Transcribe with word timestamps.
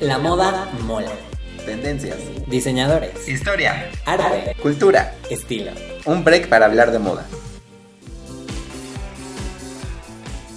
La 0.00 0.18
moda 0.18 0.68
mola. 0.82 1.12
Tendencias. 1.64 2.18
Diseñadores. 2.48 3.26
Historia. 3.26 3.90
Arte. 4.04 4.54
Cultura. 4.60 5.14
Estilo. 5.30 5.70
Un 6.04 6.22
break 6.22 6.50
para 6.50 6.66
hablar 6.66 6.90
de 6.90 6.98
moda. 6.98 7.24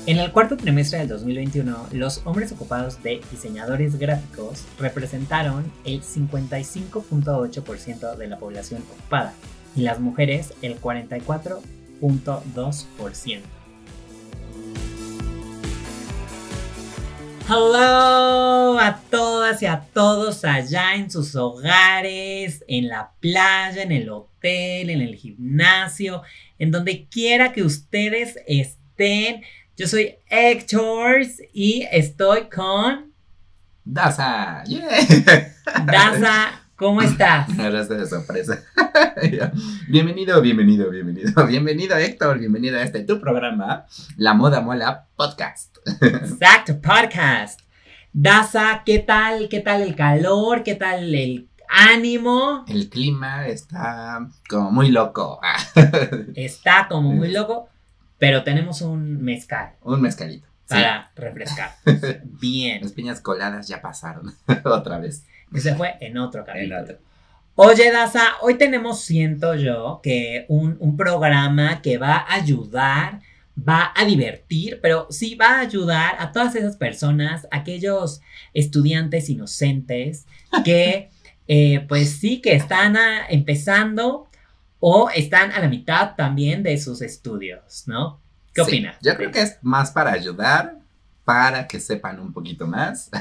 En 0.08 0.18
el 0.18 0.34
cuarto 0.34 0.58
trimestre 0.58 1.00
del 1.00 1.08
2021, 1.08 1.88
los 1.94 2.22
hombres 2.26 2.52
ocupados 2.52 3.02
de 3.02 3.22
diseñadores 3.32 3.98
gráficos 3.98 4.66
representaron 4.78 5.72
el 5.86 6.02
55.8% 6.02 8.18
de 8.18 8.28
la 8.28 8.40
población 8.40 8.84
ocupada 8.92 9.34
y 9.74 9.84
las 9.84 10.02
mujeres 10.02 10.54
el 10.62 10.82
44.2%. 10.82 13.40
Hello 17.52 18.78
a 18.80 19.02
todas 19.10 19.64
y 19.64 19.66
a 19.66 19.82
todos 19.92 20.46
allá 20.46 20.94
en 20.94 21.10
sus 21.10 21.36
hogares, 21.36 22.64
en 22.68 22.88
la 22.88 23.10
playa, 23.20 23.82
en 23.82 23.92
el 23.92 24.08
hotel, 24.12 24.92
en 24.92 25.02
el 25.02 25.16
gimnasio, 25.16 26.22
en 26.60 26.70
donde 26.70 27.08
quiera 27.08 27.52
que 27.52 27.64
ustedes 27.64 28.38
estén. 28.46 29.42
Yo 29.76 29.88
soy 29.88 30.18
Héctor 30.30 31.22
y 31.52 31.88
estoy 31.92 32.50
con 32.50 33.14
Daza. 33.84 34.64
Yeah. 34.66 35.56
Daza. 35.88 36.69
¿Cómo 36.80 37.02
estás? 37.02 37.50
Está 37.60 37.96
de 37.96 38.08
sorpresa. 38.08 38.64
bienvenido, 39.90 40.42
bienvenido, 40.42 40.90
bienvenido. 40.90 41.46
Bienvenido, 41.46 41.98
Héctor. 41.98 42.40
Bienvenido 42.40 42.78
a 42.78 42.84
este 42.84 43.04
tu 43.04 43.20
programa, 43.20 43.86
La 44.16 44.34
Moda 44.34 44.62
Mola 44.62 45.10
Podcast. 45.18 45.76
Exacto, 46.02 46.80
podcast. 46.80 47.60
Daza, 48.14 48.84
¿qué 48.86 49.00
tal? 49.00 49.50
¿Qué 49.50 49.60
tal 49.60 49.82
el 49.82 49.94
calor? 49.94 50.64
¿Qué 50.64 50.76
tal 50.76 51.14
el 51.14 51.50
ánimo? 51.68 52.64
El 52.70 52.90
clima 52.90 53.46
está 53.50 54.30
como 54.48 54.72
muy 54.72 54.90
loco. 54.90 55.42
Está 56.34 56.88
como 56.88 57.12
muy 57.12 57.30
loco, 57.30 57.68
pero 58.18 58.46
tenemos 58.46 58.82
un 58.82 59.22
mezcal 59.22 59.74
Un 59.82 60.02
mezcalito. 60.02 60.48
Sí. 60.64 60.76
para 60.76 61.12
refrescar. 61.16 61.72
Bien. 62.24 62.82
Las 62.82 62.94
piñas 62.94 63.20
coladas 63.20 63.68
ya 63.68 63.82
pasaron 63.82 64.34
otra 64.64 65.00
vez. 65.00 65.26
Ese 65.54 65.76
fue 65.76 65.96
en 66.00 66.18
otro 66.18 66.44
capítulo. 66.46 66.82
otro. 66.82 66.98
Oye, 67.56 67.92
Daza, 67.92 68.36
hoy 68.42 68.58
tenemos, 68.58 69.02
siento 69.02 69.56
yo, 69.56 70.00
que 70.02 70.46
un, 70.48 70.78
un 70.80 70.96
programa 70.96 71.82
que 71.82 71.98
va 71.98 72.16
a 72.16 72.36
ayudar, 72.36 73.20
va 73.58 73.92
a 73.96 74.06
divertir, 74.06 74.80
pero 74.82 75.08
sí 75.10 75.36
va 75.36 75.58
a 75.58 75.60
ayudar 75.60 76.16
a 76.20 76.32
todas 76.32 76.56
esas 76.56 76.78
personas, 76.78 77.48
aquellos 77.52 78.22
estudiantes 78.54 79.30
inocentes 79.30 80.26
que, 80.64 81.10
eh, 81.48 81.86
pues 81.90 82.12
sí, 82.12 82.40
que 82.42 82.54
están 82.56 82.96
ah, 82.96 83.26
empezando 83.30 84.30
o 84.80 85.10
están 85.10 85.52
a 85.52 85.60
la 85.60 85.68
mitad 85.68 86.16
también 86.16 86.64
de 86.64 86.78
sus 86.78 87.02
estudios, 87.02 87.84
¿no? 87.88 88.22
¿Qué 88.54 88.64
Sí, 88.64 88.70
opinas? 88.70 88.96
Yo 89.02 89.16
creo 89.18 89.32
que 89.32 89.42
es 89.42 89.58
más 89.62 89.92
para 89.92 90.14
ayudar, 90.14 90.79
para 91.30 91.68
que 91.68 91.80
sepan 91.80 92.20
un 92.20 92.34
poquito 92.34 92.66
más. 92.66 93.12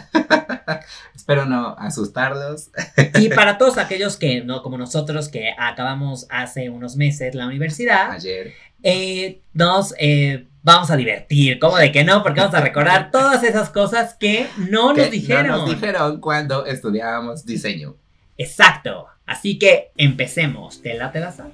Espero 1.14 1.44
no 1.44 1.76
asustarlos. 1.78 2.70
Y 3.16 3.28
para 3.28 3.58
todos 3.58 3.76
aquellos 3.76 4.16
que, 4.16 4.40
no 4.42 4.62
como 4.62 4.78
nosotros, 4.78 5.28
que 5.28 5.50
acabamos 5.58 6.26
hace 6.30 6.70
unos 6.70 6.96
meses 6.96 7.34
la 7.34 7.46
universidad, 7.46 8.12
Ayer. 8.12 8.54
eh, 8.82 9.42
nos 9.52 9.94
eh, 9.98 10.46
vamos 10.62 10.90
a 10.90 10.96
divertir. 10.96 11.58
¿Cómo 11.58 11.76
de 11.76 11.92
que 11.92 12.02
no? 12.02 12.22
Porque 12.22 12.40
vamos 12.40 12.54
a 12.54 12.62
recordar 12.62 13.10
todas 13.10 13.42
esas 13.44 13.68
cosas 13.68 14.14
que 14.14 14.46
no 14.56 14.94
nos 14.94 15.10
dijeron. 15.10 15.48
No 15.48 15.56
nos 15.58 15.68
dijeron 15.68 16.18
cuando 16.22 16.64
estudiábamos 16.64 17.44
diseño. 17.44 17.94
Exacto. 18.38 19.08
Así 19.26 19.58
que 19.58 19.92
empecemos. 19.98 20.80
¿Te 20.80 20.94
late 20.94 21.20
la 21.20 21.30
sal? 21.30 21.52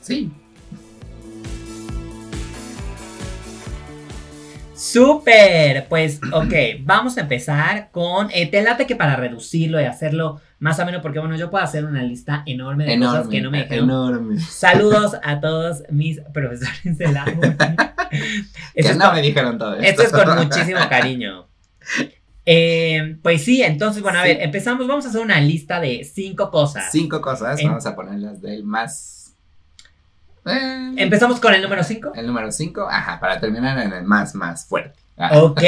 Sí. 0.00 0.32
Súper. 4.74 5.86
Pues, 5.88 6.20
ok, 6.32 6.52
vamos 6.82 7.16
a 7.18 7.22
empezar 7.22 7.90
con. 7.90 8.28
eh, 8.32 8.46
te 8.50 8.62
late 8.62 8.86
que 8.86 8.96
para 8.96 9.16
reducirlo 9.16 9.80
y 9.80 9.84
hacerlo 9.84 10.40
más 10.58 10.78
o 10.80 10.86
menos, 10.86 11.02
porque 11.02 11.18
bueno, 11.18 11.36
yo 11.36 11.50
puedo 11.50 11.62
hacer 11.64 11.84
una 11.84 12.02
lista 12.02 12.42
enorme 12.46 12.84
de 12.86 12.98
cosas 12.98 13.28
que 13.28 13.40
no 13.40 13.50
me 13.50 13.62
dijeron. 13.62 13.84
enorme. 13.90 14.40
Saludos 14.40 15.16
a 15.22 15.40
todos 15.40 15.82
mis 15.90 16.20
profesores 16.32 16.98
de 16.98 17.12
la. 17.12 17.24
Que 18.14 18.80
Esto 18.80 18.92
es 18.92 18.96
no 18.98 19.06
con- 19.06 19.14
me 19.16 19.22
dijeron 19.22 19.58
todo 19.58 19.74
esto. 19.74 20.02
Esto 20.02 20.02
es 20.18 20.24
con 20.24 20.36
muchísimo 20.36 20.78
cariño. 20.88 21.48
Eh, 22.46 23.16
pues 23.22 23.42
sí, 23.44 23.62
entonces, 23.62 24.02
bueno, 24.02 24.18
a 24.18 24.22
Sí. 24.22 24.28
ver, 24.28 24.42
empezamos, 24.42 24.86
vamos 24.86 25.04
a 25.06 25.08
hacer 25.08 25.20
una 25.20 25.40
lista 25.40 25.80
de 25.80 26.04
cinco 26.04 26.50
cosas. 26.50 26.90
Cinco 26.92 27.20
cosas, 27.20 27.58
En- 27.60 27.68
vamos 27.68 27.86
a 27.86 27.96
ponerlas 27.96 28.40
del 28.40 28.62
más. 28.64 29.23
Eh, 30.46 30.94
Empezamos 30.96 31.40
con 31.40 31.54
el 31.54 31.62
número 31.62 31.82
cinco. 31.82 32.12
el 32.14 32.26
número 32.26 32.50
cinco, 32.52 32.86
ajá, 32.88 33.18
para 33.20 33.40
terminar 33.40 33.78
en 33.78 33.92
el 33.92 34.04
más, 34.04 34.34
más 34.34 34.66
fuerte. 34.66 34.98
Ah. 35.16 35.38
Ok, 35.42 35.62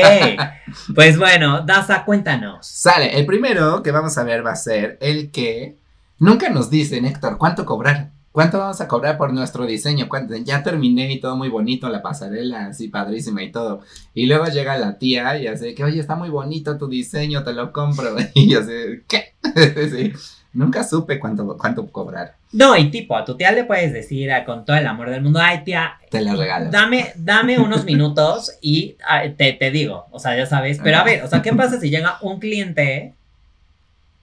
pues 0.95 1.19
bueno, 1.19 1.61
Daza, 1.63 2.05
cuéntanos. 2.05 2.67
Sale, 2.67 3.17
el 3.19 3.27
primero 3.27 3.83
que 3.83 3.93
vamos 3.93 4.17
a 4.19 4.25
ver 4.25 4.45
va 4.45 4.53
a 4.53 4.57
ser 4.57 4.99
el 5.01 5.31
que 5.31 5.77
nunca 6.19 6.51
nos 6.51 6.69
dicen, 6.71 7.05
Héctor, 7.05 7.39
¿cuánto 7.39 7.65
cobrar? 7.65 8.11
¿Cuánto 8.33 8.59
vamos 8.59 8.83
a 8.83 8.89
cobrar 8.89 9.17
por 9.17 9.33
nuestro 9.33 9.65
diseño? 9.65 10.11
¿Cuánto? 10.11 10.37
Ya 10.37 10.63
terminé 10.63 11.11
y 11.11 11.21
todo 11.21 11.37
muy 11.37 11.49
bonito, 11.49 11.89
la 11.89 12.03
pasarela 12.03 12.67
así 12.67 12.89
padrísima 12.89 13.43
y 13.43 13.51
todo. 13.51 13.81
Y 14.13 14.27
luego 14.27 14.45
llega 14.45 14.77
la 14.77 14.99
tía 14.99 15.39
y 15.39 15.47
hace 15.47 15.75
que, 15.75 15.85
oye, 15.85 15.99
está 16.01 16.17
muy 16.17 16.29
bonito 16.29 16.77
tu 16.77 16.87
diseño, 16.87 17.45
te 17.45 17.55
lo 17.55 17.73
compro. 17.73 18.15
Y 18.35 18.51
yo 18.51 18.63
sé, 18.63 19.05
¿qué? 19.09 19.33
Sí, 19.91 20.13
Nunca 20.57 20.83
supe 20.85 21.19
cuánto, 21.21 21.57
cuánto 21.59 21.87
cobrar. 21.89 22.35
No, 22.53 22.75
y 22.77 22.91
tipo, 22.91 23.15
a 23.15 23.27
tu 23.27 23.37
tía 23.37 23.53
le 23.53 23.65
puedes 23.65 23.93
decir 23.93 24.33
ah, 24.33 24.47
con 24.47 24.65
todo 24.65 24.77
el 24.77 24.87
amor 24.87 25.11
del 25.11 25.21
mundo, 25.21 25.39
ay 25.39 25.63
tía, 25.65 25.99
Te 26.11 26.23
la 26.23 26.35
regalo. 26.35 26.71
dame, 26.71 27.13
dame 27.17 27.59
unos 27.67 27.85
minutos 27.85 28.57
y 28.63 28.97
ah, 29.07 29.25
te, 29.37 29.53
te 29.53 29.71
digo, 29.71 30.07
o 30.11 30.19
sea, 30.19 30.35
ya 30.35 30.47
sabes, 30.47 30.81
pero 30.83 30.97
a 30.97 31.05
ver, 31.05 31.23
o 31.23 31.29
sea, 31.29 31.43
¿qué 31.43 31.53
pasa 31.53 31.79
si 31.79 31.91
llega 31.91 32.17
un 32.23 32.41
cliente 32.41 33.13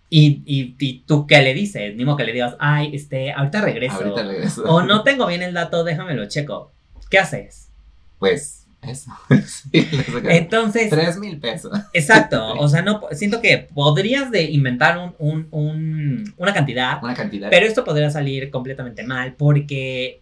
y, 0.10 0.42
y, 0.46 0.76
y 0.80 1.00
tú 1.06 1.28
qué 1.28 1.40
le 1.44 1.54
dices? 1.54 1.96
Ni 1.96 2.04
modo 2.04 2.18
que 2.18 2.24
le 2.24 2.34
digas, 2.34 2.56
ay, 2.60 2.96
este, 2.96 3.32
ahorita 3.32 3.62
regreso. 3.62 3.98
Ahorita 3.98 4.24
regreso. 4.24 4.64
O 4.64 4.82
no 4.82 5.04
tengo 5.04 5.28
bien 5.28 5.44
el 5.44 5.54
dato, 5.54 5.84
déjamelo 5.84 6.26
checo. 6.28 6.72
¿Qué 7.12 7.20
haces? 7.20 7.70
Pues, 8.18 8.63
eso. 8.88 9.12
sí, 9.48 9.88
Entonces, 10.26 10.90
Tres 10.90 11.18
mil 11.18 11.38
pesos. 11.40 11.72
exacto. 11.94 12.54
O 12.60 12.68
sea, 12.70 12.82
no 12.82 13.02
siento 13.12 13.42
que 13.42 13.68
podrías 13.74 14.32
de 14.32 14.44
inventar 14.44 14.98
un, 14.98 15.14
un- 15.20 15.48
un- 15.52 16.34
una 16.38 16.54
cantidad, 16.54 17.04
Una 17.04 17.14
cantidad. 17.14 17.50
pero 17.50 17.66
esto 17.66 17.84
podría 17.84 18.10
salir 18.10 18.50
completamente 18.52 19.04
mal 19.04 19.34
porque 19.38 20.20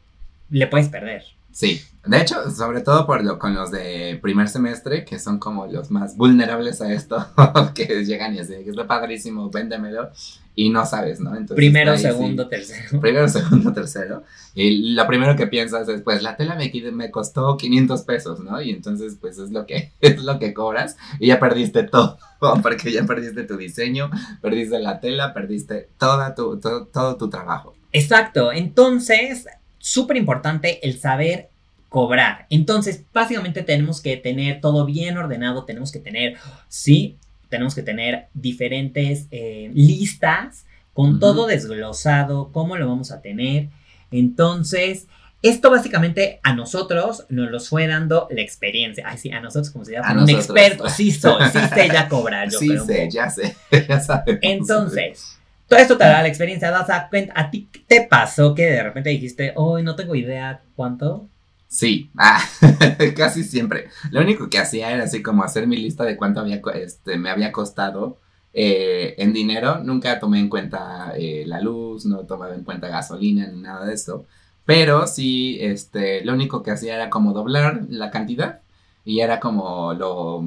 le 0.49 0.67
puedes 0.67 0.89
perder. 0.89 1.23
Sí, 1.53 1.81
de 2.05 2.21
hecho, 2.21 2.49
sobre 2.49 2.79
todo 2.79 3.05
por 3.05 3.23
lo, 3.23 3.37
con 3.37 3.53
los 3.53 3.71
de 3.71 4.17
primer 4.21 4.47
semestre, 4.47 5.03
que 5.03 5.19
son 5.19 5.37
como 5.37 5.67
los 5.67 5.91
más 5.91 6.15
vulnerables 6.15 6.81
a 6.81 6.91
esto, 6.93 7.27
que 7.75 8.05
llegan 8.05 8.33
y 8.35 8.39
así, 8.39 8.53
que 8.63 8.69
está 8.69 8.87
padrísimo, 8.87 9.49
véndemelo, 9.49 10.09
y 10.55 10.69
no 10.69 10.85
sabes, 10.85 11.19
¿no? 11.19 11.31
Entonces, 11.31 11.55
Primero, 11.55 11.91
ahí 11.91 11.97
sí. 11.97 12.03
segundo, 12.03 12.47
tercero. 12.47 12.99
Primero, 12.99 13.27
segundo, 13.29 13.73
tercero. 13.73 14.23
Y 14.53 14.93
lo 14.93 15.07
primero 15.07 15.35
que 15.35 15.47
piensas 15.47 15.87
es, 15.87 16.01
pues, 16.01 16.21
la 16.21 16.35
tela 16.35 16.55
me, 16.55 16.71
me 16.91 17.11
costó 17.11 17.57
500 17.57 18.01
pesos, 18.01 18.39
¿no? 18.41 18.61
Y 18.61 18.71
entonces, 18.71 19.17
pues, 19.19 19.37
es 19.37 19.51
lo 19.51 19.65
que, 19.65 19.93
es 20.01 20.21
lo 20.23 20.39
que 20.39 20.53
cobras, 20.53 20.97
y 21.19 21.27
ya 21.27 21.39
perdiste 21.39 21.83
todo, 21.83 22.17
porque 22.61 22.91
ya 22.91 23.03
perdiste 23.05 23.43
tu 23.43 23.57
diseño, 23.57 24.09
perdiste 24.41 24.79
la 24.79 24.99
tela, 24.99 25.33
perdiste 25.33 25.89
toda 25.97 26.35
tu, 26.35 26.59
todo, 26.59 26.85
todo 26.85 27.15
tu 27.15 27.29
trabajo. 27.29 27.75
Exacto. 27.93 28.51
Entonces, 28.51 29.47
súper 29.77 30.17
importante 30.17 30.85
el 30.87 30.99
saber 30.99 31.49
cobrar. 31.91 32.45
Entonces, 32.49 33.03
básicamente 33.13 33.63
tenemos 33.63 33.99
que 33.99 34.15
tener 34.15 34.61
todo 34.61 34.85
bien 34.85 35.17
ordenado, 35.17 35.65
tenemos 35.65 35.91
que 35.91 35.99
tener, 35.99 36.37
sí, 36.69 37.17
tenemos 37.51 37.75
que 37.75 37.83
tener 37.83 38.29
diferentes 38.33 39.27
eh, 39.29 39.69
listas 39.75 40.65
con 40.93 41.19
todo 41.19 41.45
desglosado, 41.45 42.51
cómo 42.51 42.75
lo 42.77 42.87
vamos 42.87 43.11
a 43.11 43.21
tener. 43.21 43.67
Entonces, 44.11 45.07
esto 45.41 45.71
básicamente 45.71 46.39
a 46.43 46.53
nosotros 46.53 47.25
nos 47.29 47.49
los 47.49 47.69
fue 47.69 47.87
dando 47.87 48.27
la 48.29 48.41
experiencia. 48.41 49.05
Ay, 49.07 49.17
sí, 49.17 49.31
a 49.31 49.39
nosotros 49.39 49.71
como 49.71 49.85
si 49.85 49.95
A 49.95 49.99
fuera 50.03 50.13
un 50.13 50.19
nosotros. 50.21 50.45
experto. 50.45 50.89
Sí 50.89 51.11
soy, 51.11 51.43
sí 51.51 51.59
sé 51.73 51.87
ya 51.87 52.07
cobrar. 52.09 52.49
Yo 52.49 52.59
sí, 52.59 52.77
sé, 52.77 53.09
ya 53.09 53.29
sé, 53.29 53.55
ya 53.87 53.99
sabemos. 53.99 54.39
Entonces, 54.43 55.39
todo 55.67 55.79
esto 55.79 55.97
te 55.97 56.03
da 56.03 56.21
la 56.21 56.27
experiencia, 56.27 56.69
Daza. 56.69 57.07
Cuen- 57.09 57.31
¿A 57.33 57.49
ti 57.49 57.69
te 57.87 58.01
pasó 58.09 58.53
que 58.53 58.63
de 58.65 58.83
repente 58.83 59.09
dijiste, 59.09 59.53
hoy 59.55 59.81
no 59.83 59.95
tengo 59.95 60.13
idea 60.13 60.61
cuánto? 60.75 61.27
Sí, 61.71 62.11
ah, 62.17 62.43
casi 63.15 63.45
siempre. 63.45 63.87
Lo 64.11 64.19
único 64.19 64.49
que 64.49 64.59
hacía 64.59 64.91
era 64.91 65.05
así 65.05 65.23
como 65.23 65.41
hacer 65.45 65.67
mi 65.67 65.77
lista 65.77 66.03
de 66.03 66.17
cuánto 66.17 66.41
había, 66.41 66.61
este, 66.75 67.17
me 67.17 67.29
había 67.29 67.53
costado 67.53 68.17
eh, 68.53 69.15
en 69.17 69.31
dinero. 69.31 69.79
Nunca 69.81 70.19
tomé 70.19 70.39
en 70.39 70.49
cuenta 70.49 71.13
eh, 71.15 71.45
la 71.47 71.61
luz, 71.61 72.05
no 72.05 72.17
tomaba 72.25 72.53
en 72.55 72.65
cuenta 72.65 72.89
gasolina 72.89 73.47
ni 73.47 73.61
nada 73.61 73.85
de 73.85 73.93
eso. 73.93 74.25
Pero 74.65 75.07
sí, 75.07 75.59
este, 75.61 76.25
lo 76.25 76.33
único 76.33 76.61
que 76.61 76.71
hacía 76.71 76.95
era 76.95 77.09
como 77.09 77.31
doblar 77.31 77.83
la 77.87 78.11
cantidad 78.11 78.59
y 79.05 79.21
era 79.21 79.39
como 79.39 79.93
lo, 79.93 80.43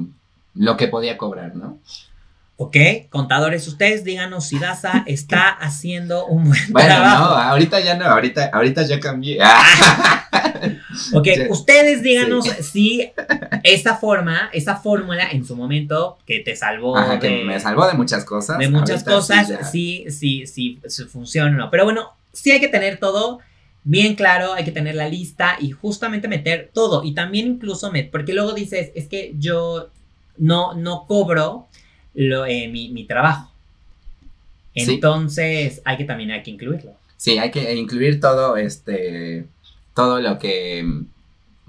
lo 0.53 0.77
que 0.77 0.87
podía 0.87 1.17
cobrar, 1.17 1.55
¿no? 1.55 1.79
Ok, 2.57 2.77
contadores, 3.09 3.67
ustedes 3.67 4.03
díganos 4.03 4.45
si 4.45 4.59
Daza 4.59 5.03
está 5.07 5.49
haciendo 5.49 6.27
un 6.27 6.49
buen 6.49 6.71
Bueno, 6.71 6.87
trabajo. 6.87 7.23
no, 7.33 7.35
ahorita 7.41 7.79
ya 7.79 7.97
no, 7.97 8.05
ahorita, 8.05 8.51
ahorita 8.53 8.83
ya 8.83 8.99
cambié. 8.99 9.39
Ok, 11.13 11.27
ustedes 11.49 12.01
díganos 12.03 12.45
si 12.47 13.11
esa 13.63 13.97
forma, 13.97 14.49
esa 14.53 14.75
fórmula 14.77 15.29
en 15.31 15.45
su 15.45 15.55
momento 15.55 16.17
que 16.25 16.39
te 16.39 16.55
salvó 16.55 16.97
Ajá, 16.97 17.19
que 17.19 17.29
de, 17.29 17.43
me 17.43 17.59
salvó 17.59 17.87
de 17.87 17.93
muchas 17.93 18.25
cosas. 18.25 18.57
de 18.57 18.69
muchas 18.69 19.03
cosas, 19.03 19.51
sí, 19.71 20.05
sí, 20.09 20.45
sí, 20.47 20.79
sí 20.87 21.03
funciona 21.05 21.51
o 21.51 21.59
no. 21.59 21.69
Pero 21.71 21.83
bueno, 21.85 22.11
sí 22.33 22.51
hay 22.51 22.59
que 22.59 22.67
tener 22.67 22.97
todo 22.99 23.39
bien 23.83 24.15
claro, 24.15 24.53
hay 24.53 24.65
que 24.65 24.71
tener 24.71 24.95
la 24.95 25.07
lista 25.07 25.57
y 25.59 25.71
justamente 25.71 26.27
meter 26.27 26.71
todo. 26.73 27.03
Y 27.03 27.13
también 27.13 27.47
incluso, 27.47 27.91
met- 27.91 28.09
porque 28.11 28.33
luego 28.33 28.53
dices, 28.53 28.91
es 28.95 29.07
que 29.07 29.33
yo 29.37 29.89
no, 30.37 30.73
no 30.73 31.05
cobro 31.07 31.67
lo, 32.13 32.45
eh, 32.45 32.67
mi, 32.67 32.89
mi 32.89 33.05
trabajo. 33.05 33.51
Entonces, 34.73 35.81
hay 35.85 35.97
que 35.97 36.03
también 36.05 36.31
hay 36.31 36.43
que 36.43 36.51
incluirlo. 36.51 36.93
Sí, 37.17 37.37
hay 37.37 37.49
que 37.51 37.73
incluir 37.75 38.19
todo, 38.19 38.57
este, 38.57 39.45
todo 39.95 40.21
lo 40.21 40.37
que, 40.37 40.85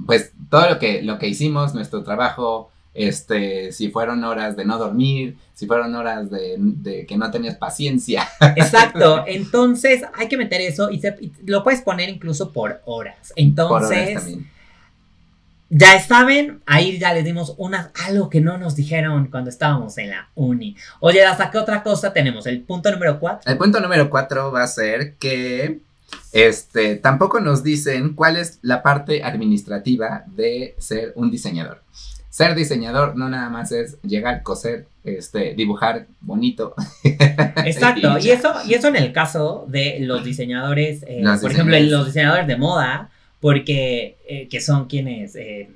pues, 0.05 0.33
todo 0.51 0.69
lo 0.69 0.79
que, 0.79 1.03
lo 1.03 1.19
que 1.19 1.29
hicimos, 1.29 1.75
nuestro 1.75 2.03
trabajo, 2.03 2.71
este, 2.93 3.73
si 3.73 3.91
fueron 3.91 4.25
horas 4.25 4.57
de 4.57 4.65
no 4.65 4.79
dormir, 4.79 5.37
si 5.55 5.67
fueron 5.67 5.95
horas 5.95 6.31
de, 6.31 6.57
de 6.59 7.07
que 7.07 7.17
no 7.17 7.31
tenías 7.31 7.57
paciencia. 7.57 8.29
Exacto, 8.57 9.25
entonces 9.27 10.03
hay 10.15 10.29
que 10.29 10.37
meter 10.37 10.61
eso 10.61 10.91
y, 10.91 11.01
se- 11.01 11.17
y 11.21 11.33
lo 11.47 11.63
puedes 11.63 11.81
poner 11.83 12.09
incluso 12.11 12.53
por 12.53 12.83
horas. 12.85 13.33
por 13.57 13.83
horas 13.85 13.91
Entonces, 13.91 14.39
ya 15.69 16.01
saben, 16.01 16.61
ahí 16.65 16.97
ya 16.99 17.13
les 17.13 17.25
dimos 17.25 17.55
una, 17.59 17.91
algo 18.07 18.31
que 18.31 18.41
no 18.41 18.57
nos 18.57 18.77
dijeron 18.77 19.27
cuando 19.29 19.51
estábamos 19.51 19.99
en 19.99 20.11
la 20.11 20.29
uni. 20.37 20.77
Oye, 21.01 21.25
hasta 21.25 21.51
qué 21.51 21.59
otra 21.59 21.83
cosa 21.83 22.13
tenemos? 22.13 22.47
El 22.47 22.61
punto 22.63 22.91
número 22.93 23.19
4. 23.19 23.51
El 23.51 23.59
punto 23.59 23.81
número 23.81 24.09
cuatro 24.09 24.53
va 24.53 24.63
a 24.63 24.69
ser 24.69 25.15
que, 25.15 25.81
este, 26.33 26.97
tampoco 26.97 27.41
nos 27.41 27.63
dicen 27.63 28.15
cuál 28.15 28.37
es 28.37 28.59
la 28.63 28.83
parte 28.83 29.23
administrativa 29.25 30.25
de 30.27 30.75
ser 30.79 31.13
un 31.17 31.31
diseñador. 31.31 31.83
Ser 32.31 32.55
diseñador 32.55 33.17
no 33.17 33.31
nada 33.31 33.49
más 33.49 33.73
es 33.73 33.97
llegar, 34.03 34.43
coser, 34.43 34.87
este, 35.05 35.55
dibujar 35.55 36.07
bonito. 36.21 36.75
Exacto, 37.65 38.19
y 38.19 38.23
ya. 38.25 38.35
eso, 38.35 38.53
y 38.67 38.75
eso 38.75 38.89
en 38.89 38.97
el 38.97 39.13
caso 39.13 39.65
de 39.69 39.99
los 40.01 40.23
diseñadores, 40.23 41.03
eh, 41.09 41.21
Los 41.23 41.41
por 41.41 41.51
ejemplo, 41.53 41.75
diseñadores. 41.77 41.91
los 41.91 42.07
diseñadores 42.07 42.47
de 42.47 42.57
moda, 42.57 43.11
porque 43.41 44.17
eh, 44.29 44.49
que 44.49 44.61
son 44.61 44.87
quienes 44.87 45.35
eh, 45.37 45.71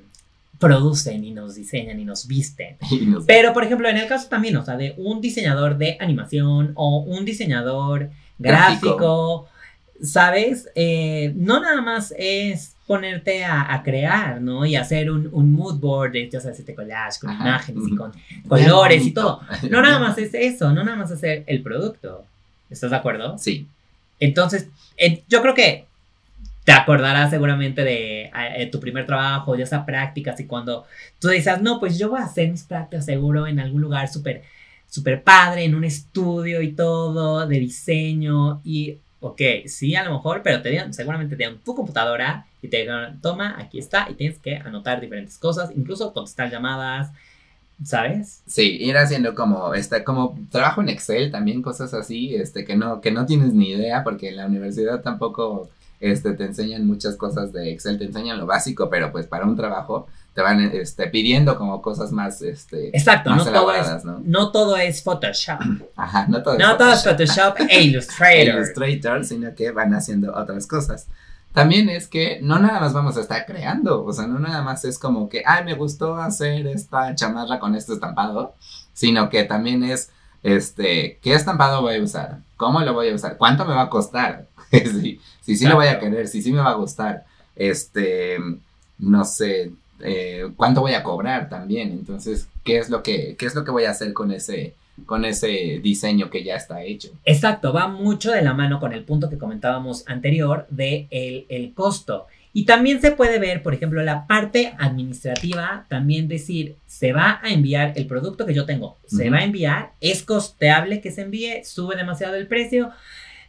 producen 0.58 1.24
y 1.24 1.30
nos 1.30 1.54
diseñan 1.54 1.98
y 1.98 2.04
nos 2.04 2.26
visten. 2.26 2.76
Y 2.90 3.06
nos- 3.06 3.24
Pero, 3.24 3.52
por 3.54 3.64
ejemplo, 3.64 3.88
en 3.88 3.96
el 3.96 4.06
caso 4.06 4.28
también, 4.28 4.56
o 4.56 4.64
sea, 4.64 4.76
de 4.76 4.94
un 4.98 5.20
diseñador 5.22 5.78
de 5.78 5.96
animación 6.00 6.72
o 6.74 6.98
un 7.00 7.24
diseñador 7.24 8.10
gráfico, 8.38 8.86
Gráfico. 8.96 9.48
¿Sabes? 10.02 10.68
Eh, 10.74 11.32
no 11.36 11.60
nada 11.60 11.80
más 11.82 12.14
es 12.16 12.74
ponerte 12.86 13.44
a, 13.44 13.72
a 13.72 13.82
crear, 13.82 14.40
¿no? 14.40 14.66
Y 14.66 14.74
hacer 14.76 15.10
un, 15.10 15.28
un 15.32 15.52
mood 15.52 15.78
board, 15.78 16.12
de, 16.12 16.28
ya 16.28 16.40
sabes, 16.40 16.58
este 16.58 16.74
collage 16.74 17.20
con 17.20 17.30
Ajá. 17.30 17.42
imágenes 17.44 17.84
y 17.86 17.94
con 17.94 18.12
colores 18.48 19.06
y 19.06 19.12
todo. 19.12 19.40
No 19.70 19.80
nada 19.80 19.98
más 19.98 20.18
es 20.18 20.34
eso, 20.34 20.72
no 20.72 20.82
nada 20.82 20.96
más 20.96 21.10
hacer 21.12 21.44
el 21.46 21.62
producto. 21.62 22.24
¿Estás 22.68 22.90
de 22.90 22.96
acuerdo? 22.96 23.36
Sí, 23.38 23.66
Entonces, 24.18 24.68
eh, 24.96 25.22
yo 25.28 25.40
creo 25.42 25.54
que 25.54 25.86
te 26.64 26.72
acordarás 26.72 27.30
seguramente 27.30 27.82
de 27.84 28.30
eh, 28.56 28.66
tu 28.70 28.80
primer 28.80 29.06
trabajo, 29.06 29.56
ya 29.56 29.66
sea 29.66 29.86
prácticas, 29.86 30.38
y 30.40 30.44
cuando 30.46 30.84
tú 31.18 31.28
dices, 31.28 31.60
no, 31.62 31.80
pues 31.80 31.98
yo 31.98 32.10
voy 32.10 32.20
a 32.20 32.24
hacer 32.24 32.50
mis 32.50 32.64
prácticas 32.64 33.06
seguro 33.06 33.46
en 33.46 33.58
algún 33.60 33.80
lugar 33.82 34.08
súper, 34.08 34.42
súper 34.88 35.22
padre, 35.22 35.64
en 35.64 35.74
un 35.74 35.84
estudio 35.84 36.60
y 36.60 36.72
todo, 36.72 37.46
de 37.46 37.58
diseño, 37.58 38.60
y, 38.64 38.98
ok, 39.20 39.40
sí, 39.66 39.94
a 39.94 40.04
lo 40.04 40.12
mejor, 40.12 40.42
pero 40.42 40.62
te 40.62 40.70
dieron, 40.70 40.92
seguramente 40.92 41.36
te 41.36 41.44
dieron 41.44 41.58
tu 41.58 41.74
computadora 41.74 42.46
y 42.62 42.68
te 42.68 42.78
dijeron, 42.78 43.20
toma, 43.20 43.56
aquí 43.58 43.78
está, 43.78 44.08
y 44.10 44.14
tienes 44.14 44.38
que 44.38 44.56
anotar 44.56 45.00
diferentes 45.00 45.38
cosas, 45.38 45.70
incluso 45.76 46.12
contestar 46.12 46.50
llamadas, 46.50 47.10
¿sabes? 47.84 48.42
sí, 48.46 48.76
ir 48.80 48.96
haciendo 48.96 49.34
como, 49.34 49.74
este, 49.74 50.04
como 50.04 50.38
trabajo 50.50 50.80
en 50.80 50.88
Excel 50.88 51.30
también, 51.30 51.62
cosas 51.62 51.94
así, 51.94 52.34
este, 52.34 52.64
que 52.64 52.76
no, 52.76 53.00
que 53.00 53.10
no 53.10 53.26
tienes 53.26 53.52
ni 53.52 53.70
idea, 53.70 54.02
porque 54.04 54.30
en 54.30 54.36
la 54.36 54.46
universidad 54.46 55.02
tampoco, 55.02 55.68
este, 56.00 56.32
te 56.32 56.44
enseñan 56.44 56.86
muchas 56.86 57.16
cosas 57.16 57.52
de 57.52 57.72
Excel, 57.72 57.98
te 57.98 58.04
enseñan 58.04 58.38
lo 58.38 58.46
básico, 58.46 58.88
pero 58.88 59.12
pues 59.12 59.26
para 59.26 59.44
un 59.44 59.56
trabajo 59.56 60.08
te 60.34 60.42
van, 60.42 60.60
este, 60.60 61.08
pidiendo 61.08 61.58
como 61.58 61.82
cosas 61.82 62.12
más, 62.12 62.40
este, 62.42 62.88
Exacto, 62.96 63.30
más 63.30 63.38
no 63.38 63.44
todo, 63.44 63.72
es, 63.72 63.78
elaboradas, 63.78 64.04
¿no? 64.04 64.20
no 64.24 64.52
todo 64.52 64.76
es 64.76 65.02
Photoshop. 65.02 65.60
Ajá, 65.96 66.26
no 66.28 66.42
todo 66.42 66.54
es 66.54 66.60
No 66.60 66.76
todo 66.76 66.92
es 66.92 67.02
Photoshop. 67.02 67.56
Photoshop 67.56 67.70
e 67.70 67.82
Illustrator. 67.82 68.54
Illustrator, 68.54 69.24
sino 69.24 69.54
que 69.54 69.70
van 69.72 69.92
haciendo 69.94 70.34
otras 70.34 70.66
cosas. 70.66 71.06
También 71.52 71.88
es 71.88 72.06
que 72.06 72.38
no 72.42 72.60
nada 72.60 72.78
más 72.78 72.92
vamos 72.92 73.16
a 73.16 73.20
estar 73.20 73.44
creando, 73.44 74.04
o 74.04 74.12
sea, 74.12 74.26
no 74.28 74.38
nada 74.38 74.62
más 74.62 74.84
es 74.84 75.00
como 75.00 75.28
que, 75.28 75.42
ay, 75.44 75.64
me 75.64 75.74
gustó 75.74 76.16
hacer 76.16 76.66
esta 76.68 77.14
chamarra 77.16 77.58
con 77.58 77.74
este 77.74 77.94
estampado, 77.94 78.54
sino 78.92 79.28
que 79.28 79.42
también 79.42 79.82
es, 79.82 80.10
este, 80.44 81.18
¿qué 81.20 81.34
estampado 81.34 81.82
voy 81.82 81.96
a 81.96 82.02
usar? 82.02 82.38
¿Cómo 82.56 82.80
lo 82.80 82.94
voy 82.94 83.08
a 83.08 83.14
usar? 83.16 83.36
¿Cuánto 83.36 83.64
me 83.64 83.74
va 83.74 83.82
a 83.82 83.90
costar? 83.90 84.46
si, 84.70 85.20
si 85.40 85.56
sí 85.56 85.66
lo 85.66 85.74
voy 85.74 85.88
a 85.88 85.98
querer, 85.98 86.28
si 86.28 86.40
sí 86.40 86.52
me 86.52 86.60
va 86.60 86.70
a 86.70 86.74
gustar, 86.74 87.24
este, 87.56 88.38
no 89.00 89.24
sé, 89.24 89.72
eh, 90.02 90.50
¿cuánto 90.56 90.80
voy 90.80 90.94
a 90.94 91.02
cobrar 91.02 91.48
también? 91.48 91.90
Entonces, 91.90 92.48
¿qué 92.64 92.78
es 92.78 92.90
lo 92.90 93.02
que, 93.02 93.36
qué 93.38 93.46
es 93.46 93.54
lo 93.54 93.64
que 93.64 93.70
voy 93.70 93.84
a 93.84 93.90
hacer 93.90 94.12
con 94.12 94.32
ese, 94.32 94.74
con 95.06 95.24
ese 95.24 95.80
diseño 95.82 96.30
que 96.30 96.44
ya 96.44 96.56
está 96.56 96.82
hecho? 96.82 97.10
Exacto, 97.24 97.72
va 97.72 97.88
mucho 97.88 98.30
de 98.32 98.42
la 98.42 98.54
mano 98.54 98.80
con 98.80 98.92
el 98.92 99.04
punto 99.04 99.30
que 99.30 99.38
comentábamos 99.38 100.04
anterior 100.08 100.66
de 100.70 101.06
el, 101.10 101.46
el 101.48 101.74
costo. 101.74 102.26
Y 102.52 102.64
también 102.64 103.00
se 103.00 103.12
puede 103.12 103.38
ver, 103.38 103.62
por 103.62 103.74
ejemplo, 103.74 104.02
la 104.02 104.26
parte 104.26 104.74
administrativa, 104.78 105.86
también 105.88 106.26
decir, 106.26 106.74
se 106.86 107.12
va 107.12 107.38
a 107.42 107.50
enviar 107.50 107.92
el 107.94 108.06
producto 108.06 108.44
que 108.44 108.54
yo 108.54 108.66
tengo, 108.66 108.96
se 109.06 109.30
va 109.30 109.38
a 109.38 109.44
enviar, 109.44 109.92
es 110.00 110.24
costeable 110.24 111.00
que 111.00 111.12
se 111.12 111.22
envíe, 111.22 111.62
sube 111.64 111.94
demasiado 111.96 112.34
el 112.34 112.48
precio. 112.48 112.90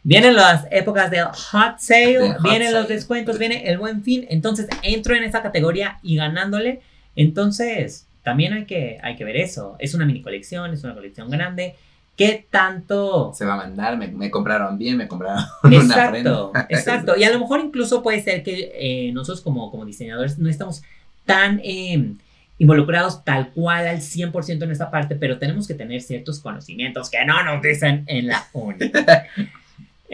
Vienen 0.04 0.34
las 0.34 0.66
épocas 0.70 1.10
del 1.10 1.24
hot 1.24 1.78
sale, 1.78 2.32
hot 2.32 2.42
vienen 2.42 2.72
los 2.72 2.82
sale. 2.82 2.94
descuentos, 2.94 3.38
viene 3.38 3.68
el 3.70 3.78
buen 3.78 4.02
fin, 4.02 4.26
entonces 4.30 4.66
entro 4.82 5.14
en 5.14 5.22
esa 5.22 5.42
categoría 5.42 5.98
y 6.02 6.16
ganándole, 6.16 6.80
entonces 7.14 8.06
también 8.24 8.52
hay 8.52 8.64
que, 8.64 8.98
hay 9.02 9.16
que 9.16 9.24
ver 9.24 9.36
eso. 9.36 9.76
Es 9.78 9.94
una 9.94 10.04
mini 10.04 10.22
colección, 10.22 10.72
es 10.72 10.82
una 10.84 10.94
colección 10.94 11.30
grande. 11.30 11.74
¿Qué 12.16 12.46
tanto 12.50 13.32
se 13.34 13.44
va 13.46 13.54
a 13.54 13.56
mandar, 13.56 13.96
me, 13.96 14.06
me 14.08 14.30
compraron 14.30 14.76
bien, 14.76 14.96
me 14.96 15.08
compraron 15.08 15.44
una 15.62 15.76
Exacto, 15.76 16.50
prenda. 16.52 16.66
exacto. 16.68 17.16
Y 17.16 17.24
a 17.24 17.30
lo 17.30 17.38
mejor 17.40 17.60
incluso 17.60 18.02
puede 18.02 18.20
ser 18.22 18.42
que 18.42 18.72
eh, 18.74 19.12
nosotros 19.12 19.40
como, 19.40 19.70
como 19.70 19.84
diseñadores 19.86 20.38
no 20.38 20.48
estamos 20.50 20.82
tan 21.24 21.60
eh, 21.64 22.12
involucrados 22.58 23.24
tal 23.24 23.50
cual 23.50 23.86
al 23.88 23.98
100% 24.00 24.62
en 24.62 24.70
esa 24.70 24.90
parte, 24.90 25.16
pero 25.16 25.38
tenemos 25.38 25.66
que 25.66 25.74
tener 25.74 26.02
ciertos 26.02 26.40
conocimientos 26.40 27.08
que 27.10 27.24
no 27.24 27.42
nos 27.44 27.62
dicen 27.62 28.04
en 28.06 28.26
la 28.28 28.46
uni. 28.52 28.76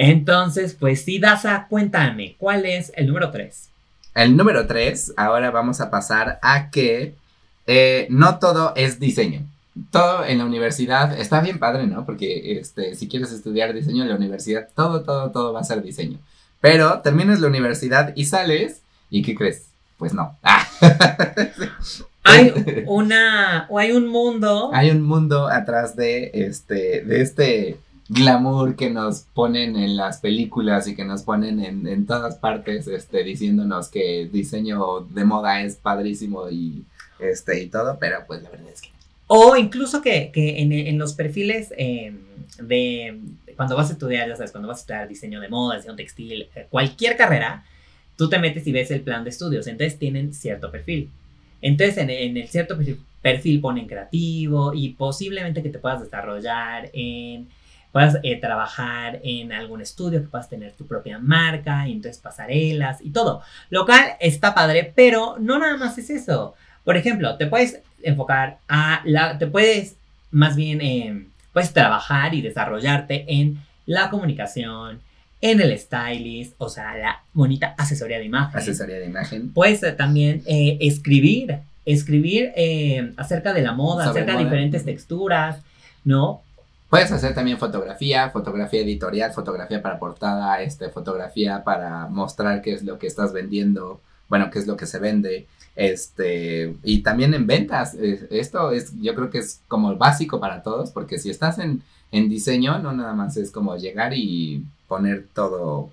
Entonces, 0.00 0.76
pues 0.78 1.02
sí, 1.02 1.18
Daza, 1.18 1.66
cuéntame, 1.68 2.36
¿cuál 2.38 2.64
es 2.66 2.92
el 2.94 3.08
número 3.08 3.32
3? 3.32 3.68
El 4.14 4.36
número 4.36 4.64
3, 4.68 5.14
ahora 5.16 5.50
vamos 5.50 5.80
a 5.80 5.90
pasar 5.90 6.38
a 6.40 6.70
que 6.70 7.16
eh, 7.66 8.06
no 8.08 8.38
todo 8.38 8.72
es 8.76 9.00
diseño. 9.00 9.42
Todo 9.90 10.24
en 10.24 10.38
la 10.38 10.44
universidad 10.44 11.18
está 11.18 11.40
bien 11.40 11.58
padre, 11.58 11.88
¿no? 11.88 12.06
Porque 12.06 12.60
este, 12.60 12.94
si 12.94 13.08
quieres 13.08 13.32
estudiar 13.32 13.74
diseño 13.74 14.04
en 14.04 14.10
la 14.10 14.14
universidad, 14.14 14.68
todo, 14.72 15.02
todo, 15.02 15.32
todo 15.32 15.52
va 15.52 15.60
a 15.62 15.64
ser 15.64 15.82
diseño. 15.82 16.20
Pero 16.60 17.00
terminas 17.00 17.40
la 17.40 17.48
universidad 17.48 18.12
y 18.14 18.26
sales, 18.26 18.82
¿y 19.10 19.22
qué 19.22 19.34
crees? 19.34 19.66
Pues 19.98 20.14
no. 20.14 20.38
Ah. 22.30 22.34
Hay 22.34 22.84
una, 22.86 23.66
o 23.70 23.78
hay 23.78 23.92
un 23.92 24.06
mundo. 24.06 24.70
Hay 24.74 24.90
un 24.90 25.02
mundo 25.02 25.48
atrás 25.48 25.96
de 25.96 26.30
este, 26.34 27.02
de 27.02 27.22
este 27.22 27.78
glamour 28.08 28.74
que 28.74 28.90
nos 28.90 29.20
ponen 29.34 29.76
en 29.76 29.96
las 29.96 30.18
películas 30.18 30.88
y 30.88 30.96
que 30.96 31.04
nos 31.04 31.22
ponen 31.22 31.60
en, 31.60 31.86
en 31.86 32.06
todas 32.06 32.36
partes, 32.36 32.86
este, 32.86 33.22
diciéndonos 33.22 33.88
que 33.88 34.28
diseño 34.32 35.00
de 35.00 35.24
moda 35.24 35.62
es 35.62 35.76
padrísimo 35.76 36.48
y 36.50 36.84
este 37.18 37.62
y 37.62 37.66
todo, 37.66 37.98
pero 38.00 38.18
pues 38.26 38.42
la 38.42 38.50
verdad 38.50 38.68
es 38.72 38.80
que 38.80 38.90
O 39.26 39.56
incluso 39.56 40.00
que, 40.00 40.30
que 40.32 40.60
en, 40.60 40.72
en 40.72 40.98
los 40.98 41.12
perfiles 41.12 41.72
eh, 41.76 42.14
de 42.62 43.20
cuando 43.56 43.76
vas 43.76 43.90
a 43.90 43.92
estudiar, 43.92 44.28
ya 44.28 44.36
sabes, 44.36 44.52
cuando 44.52 44.68
vas 44.68 44.78
a 44.78 44.80
estudiar 44.80 45.08
diseño 45.08 45.40
de 45.40 45.48
moda, 45.48 45.76
diseño 45.76 45.96
textil, 45.96 46.48
eh, 46.54 46.66
cualquier 46.70 47.16
carrera, 47.16 47.64
tú 48.16 48.28
te 48.28 48.38
metes 48.38 48.66
y 48.66 48.72
ves 48.72 48.90
el 48.90 49.00
plan 49.00 49.24
de 49.24 49.30
estudios. 49.30 49.66
Entonces 49.66 49.98
tienen 49.98 50.32
cierto 50.32 50.70
perfil. 50.70 51.10
Entonces 51.60 51.98
en, 51.98 52.08
en 52.08 52.36
el 52.36 52.48
cierto 52.48 52.76
perfil, 52.76 53.00
perfil 53.20 53.60
ponen 53.60 53.86
creativo 53.86 54.72
y 54.72 54.90
posiblemente 54.90 55.62
que 55.62 55.70
te 55.70 55.78
puedas 55.78 56.00
desarrollar 56.00 56.88
en, 56.92 57.48
puedas 57.92 58.18
eh, 58.22 58.36
trabajar 58.36 59.20
en 59.22 59.52
algún 59.52 59.80
estudio, 59.80 60.20
que 60.20 60.28
puedas 60.28 60.48
tener 60.48 60.72
tu 60.72 60.86
propia 60.86 61.18
marca 61.18 61.88
y 61.88 61.92
entonces 61.92 62.20
pasarelas 62.20 63.00
y 63.00 63.10
todo. 63.10 63.42
Lo 63.70 63.86
cual 63.86 64.12
está 64.20 64.54
padre, 64.54 64.92
pero 64.94 65.36
no 65.38 65.58
nada 65.58 65.76
más 65.76 65.98
es 65.98 66.10
eso. 66.10 66.54
Por 66.84 66.96
ejemplo, 66.96 67.36
te 67.36 67.46
puedes 67.46 67.80
enfocar 68.02 68.58
a 68.68 69.02
la, 69.04 69.38
te 69.38 69.46
puedes 69.46 69.96
más 70.30 70.56
bien 70.56 70.80
eh, 70.80 71.26
puedes 71.52 71.72
trabajar 71.72 72.34
y 72.34 72.42
desarrollarte 72.42 73.24
en 73.26 73.58
la 73.86 74.10
comunicación, 74.10 75.00
en 75.40 75.60
el 75.60 75.76
stylist, 75.78 76.54
o 76.58 76.68
sea, 76.68 76.96
la 76.96 77.22
bonita 77.32 77.74
asesoría 77.78 78.18
de 78.18 78.24
imagen. 78.24 78.58
Asesoría 78.58 78.98
de 78.98 79.06
imagen. 79.06 79.52
Puedes 79.52 79.82
eh, 79.82 79.92
también 79.92 80.42
eh, 80.46 80.78
escribir, 80.80 81.58
escribir 81.84 82.52
eh, 82.54 83.12
acerca 83.16 83.52
de 83.52 83.62
la 83.62 83.72
moda, 83.72 84.04
Sobre 84.04 84.20
acerca 84.20 84.38
de 84.38 84.44
diferentes 84.44 84.84
texturas, 84.84 85.60
¿no? 86.04 86.42
Puedes 86.88 87.12
hacer 87.12 87.34
también 87.34 87.58
fotografía, 87.58 88.30
fotografía 88.30 88.80
editorial, 88.80 89.32
fotografía 89.32 89.82
para 89.82 89.98
portada, 89.98 90.62
este, 90.62 90.88
fotografía 90.88 91.62
para 91.62 92.06
mostrar 92.06 92.62
qué 92.62 92.72
es 92.72 92.82
lo 92.82 92.98
que 92.98 93.06
estás 93.06 93.32
vendiendo, 93.34 94.00
bueno, 94.28 94.50
qué 94.50 94.58
es 94.58 94.66
lo 94.66 94.76
que 94.76 94.86
se 94.86 94.98
vende, 94.98 95.46
este, 95.76 96.74
y 96.82 97.02
también 97.02 97.34
en 97.34 97.46
ventas. 97.46 97.94
eh, 97.94 98.26
Esto 98.30 98.72
es, 98.72 98.98
yo 99.02 99.14
creo 99.14 99.28
que 99.30 99.38
es 99.38 99.60
como 99.68 99.94
básico 99.96 100.40
para 100.40 100.62
todos, 100.62 100.90
porque 100.90 101.18
si 101.18 101.28
estás 101.30 101.58
en, 101.58 101.82
en 102.10 102.28
diseño, 102.30 102.78
no 102.78 102.92
nada 102.92 103.12
más 103.12 103.36
es 103.36 103.50
como 103.50 103.76
llegar 103.76 104.14
y 104.14 104.64
poner 104.88 105.26
todo, 105.34 105.90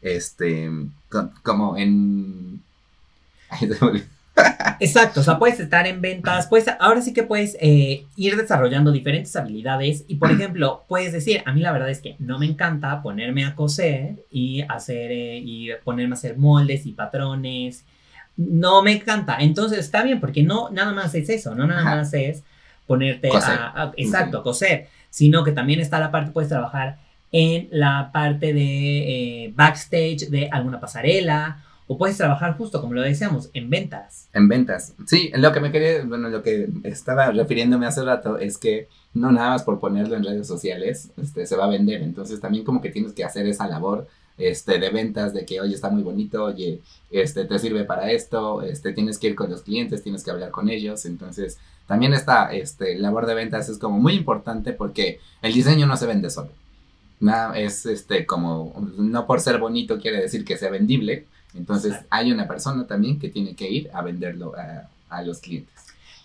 este, 0.00 0.70
co- 1.10 1.30
como 1.42 1.76
en... 1.76 2.62
Exacto, 4.80 5.20
o 5.20 5.22
sea, 5.24 5.38
puedes 5.38 5.58
estar 5.60 5.86
en 5.86 6.00
ventas, 6.00 6.46
puedes, 6.46 6.68
ahora 6.78 7.00
sí 7.00 7.12
que 7.12 7.22
puedes 7.24 7.56
eh, 7.60 8.04
ir 8.16 8.36
desarrollando 8.36 8.92
diferentes 8.92 9.34
habilidades 9.36 10.04
y, 10.08 10.16
por 10.16 10.30
ejemplo, 10.30 10.84
puedes 10.88 11.12
decir, 11.12 11.42
a 11.46 11.52
mí 11.52 11.60
la 11.60 11.72
verdad 11.72 11.90
es 11.90 12.00
que 12.00 12.16
no 12.18 12.38
me 12.38 12.46
encanta 12.46 13.02
ponerme 13.02 13.44
a 13.44 13.54
coser 13.54 14.16
y 14.30 14.62
hacer, 14.68 15.10
eh, 15.10 15.38
y 15.44 15.70
ponerme 15.84 16.14
a 16.14 16.18
hacer 16.18 16.36
moldes 16.36 16.86
y 16.86 16.92
patrones, 16.92 17.84
no 18.36 18.82
me 18.82 18.92
encanta, 18.92 19.38
entonces 19.40 19.80
está 19.80 20.02
bien, 20.04 20.20
porque 20.20 20.42
no, 20.44 20.70
nada 20.70 20.92
más 20.92 21.14
es 21.14 21.28
eso, 21.28 21.54
no 21.54 21.66
nada 21.66 21.80
Ajá. 21.80 21.96
más 21.96 22.14
es 22.14 22.44
ponerte 22.86 23.30
a- 23.34 23.92
exacto, 23.96 24.42
coser, 24.42 24.86
sino 25.10 25.42
que 25.42 25.52
también 25.52 25.80
está 25.80 25.98
la 25.98 26.10
parte, 26.10 26.30
puedes 26.30 26.48
trabajar 26.48 26.98
en 27.32 27.68
la 27.72 28.10
parte 28.12 28.54
de 28.54 29.44
eh, 29.44 29.52
backstage 29.54 30.30
de 30.30 30.48
alguna 30.50 30.80
pasarela, 30.80 31.62
o 31.88 31.96
puedes 31.96 32.18
trabajar 32.18 32.56
justo, 32.56 32.80
como 32.80 32.92
lo 32.92 33.02
decíamos, 33.02 33.50
en 33.54 33.70
ventas. 33.70 34.28
En 34.34 34.46
ventas. 34.46 34.94
Sí, 35.06 35.32
lo 35.34 35.52
que 35.52 35.60
me 35.60 35.72
quería, 35.72 36.04
bueno, 36.04 36.28
lo 36.28 36.42
que 36.42 36.68
estaba 36.84 37.30
refiriéndome 37.32 37.86
hace 37.86 38.04
rato 38.04 38.38
es 38.38 38.58
que 38.58 38.88
no 39.14 39.32
nada 39.32 39.50
más 39.50 39.62
por 39.62 39.80
ponerlo 39.80 40.14
en 40.14 40.22
redes 40.22 40.46
sociales, 40.46 41.10
este, 41.16 41.46
se 41.46 41.56
va 41.56 41.64
a 41.64 41.68
vender. 41.68 42.02
Entonces 42.02 42.40
también 42.40 42.64
como 42.64 42.82
que 42.82 42.90
tienes 42.90 43.12
que 43.12 43.24
hacer 43.24 43.46
esa 43.46 43.66
labor, 43.66 44.06
este, 44.36 44.78
de 44.78 44.90
ventas, 44.90 45.32
de 45.32 45.46
que, 45.46 45.62
oye, 45.62 45.74
está 45.74 45.88
muy 45.88 46.02
bonito, 46.02 46.44
oye, 46.44 46.80
este, 47.10 47.46
te 47.46 47.58
sirve 47.58 47.84
para 47.84 48.12
esto, 48.12 48.62
este, 48.62 48.92
tienes 48.92 49.18
que 49.18 49.28
ir 49.28 49.34
con 49.34 49.50
los 49.50 49.62
clientes, 49.62 50.02
tienes 50.02 50.22
que 50.22 50.30
hablar 50.30 50.50
con 50.50 50.68
ellos. 50.68 51.06
Entonces 51.06 51.58
también 51.86 52.12
esta, 52.12 52.52
este, 52.52 52.98
labor 52.98 53.24
de 53.24 53.34
ventas 53.34 53.70
es 53.70 53.78
como 53.78 53.98
muy 53.98 54.12
importante 54.12 54.74
porque 54.74 55.20
el 55.40 55.54
diseño 55.54 55.86
no 55.86 55.96
se 55.96 56.06
vende 56.06 56.28
solo. 56.28 56.50
Nada, 57.18 57.58
es 57.58 57.86
este 57.86 58.26
como, 58.26 58.74
no 58.96 59.26
por 59.26 59.40
ser 59.40 59.58
bonito 59.58 59.98
quiere 59.98 60.20
decir 60.20 60.44
que 60.44 60.58
sea 60.58 60.70
vendible. 60.70 61.26
Entonces 61.54 61.94
hay 62.10 62.30
una 62.32 62.46
persona 62.46 62.86
también 62.86 63.18
que 63.18 63.28
tiene 63.28 63.54
que 63.54 63.70
ir 63.70 63.90
a 63.92 64.02
venderlo 64.02 64.54
a, 64.56 64.88
a 65.08 65.22
los 65.22 65.38
clientes. 65.38 65.74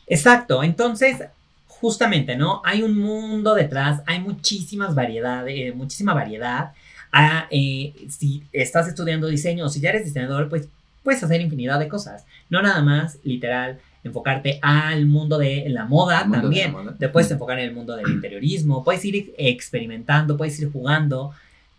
Exacto, 0.08 0.64
entonces, 0.64 1.24
justamente, 1.68 2.36
¿no? 2.36 2.62
Hay 2.66 2.82
un 2.82 2.98
mundo 2.98 3.56
detrás, 3.56 4.02
hay 4.06 4.20
muchísimas 4.20 4.96
variedades, 4.96 5.56
eh, 5.58 5.74
muchísima 5.74 6.14
variedad. 6.14 6.74
Ah, 7.12 7.48
eh, 7.52 7.94
si 8.10 8.44
estás 8.52 8.88
estudiando 8.88 9.28
diseño 9.28 9.66
o 9.66 9.70
si 9.70 9.80
ya 9.80 9.90
eres 9.90 10.06
diseñador, 10.06 10.50
pues 10.50 10.68
puedes 11.04 11.24
hacer 11.24 11.42
infinidad 11.42 11.80
de 11.80 11.88
cosas. 11.88 12.26
No 12.50 12.62
nada 12.62 12.82
más, 12.82 13.18
literal, 13.24 13.80
enfocarte 14.04 14.60
al 14.62 15.06
mundo 15.06 15.38
de 15.38 15.66
la 15.70 15.86
moda 15.86 16.24
mundo 16.24 16.38
de 16.38 16.42
también. 16.42 16.74
la 16.74 16.84
moda. 16.84 16.96
Te 16.98 17.10
puedes 17.10 17.32
enfocar 17.32 17.60
en 17.60 17.70
el 17.70 17.76
mundo 17.76 17.96
del 17.96 18.10
interiorismo, 18.10 18.84
puedes 18.84 19.04
ir 19.06 19.34
experimentando, 19.38 20.36
puedes 20.38 20.60
ir 20.60 20.72
jugando, 20.72 21.34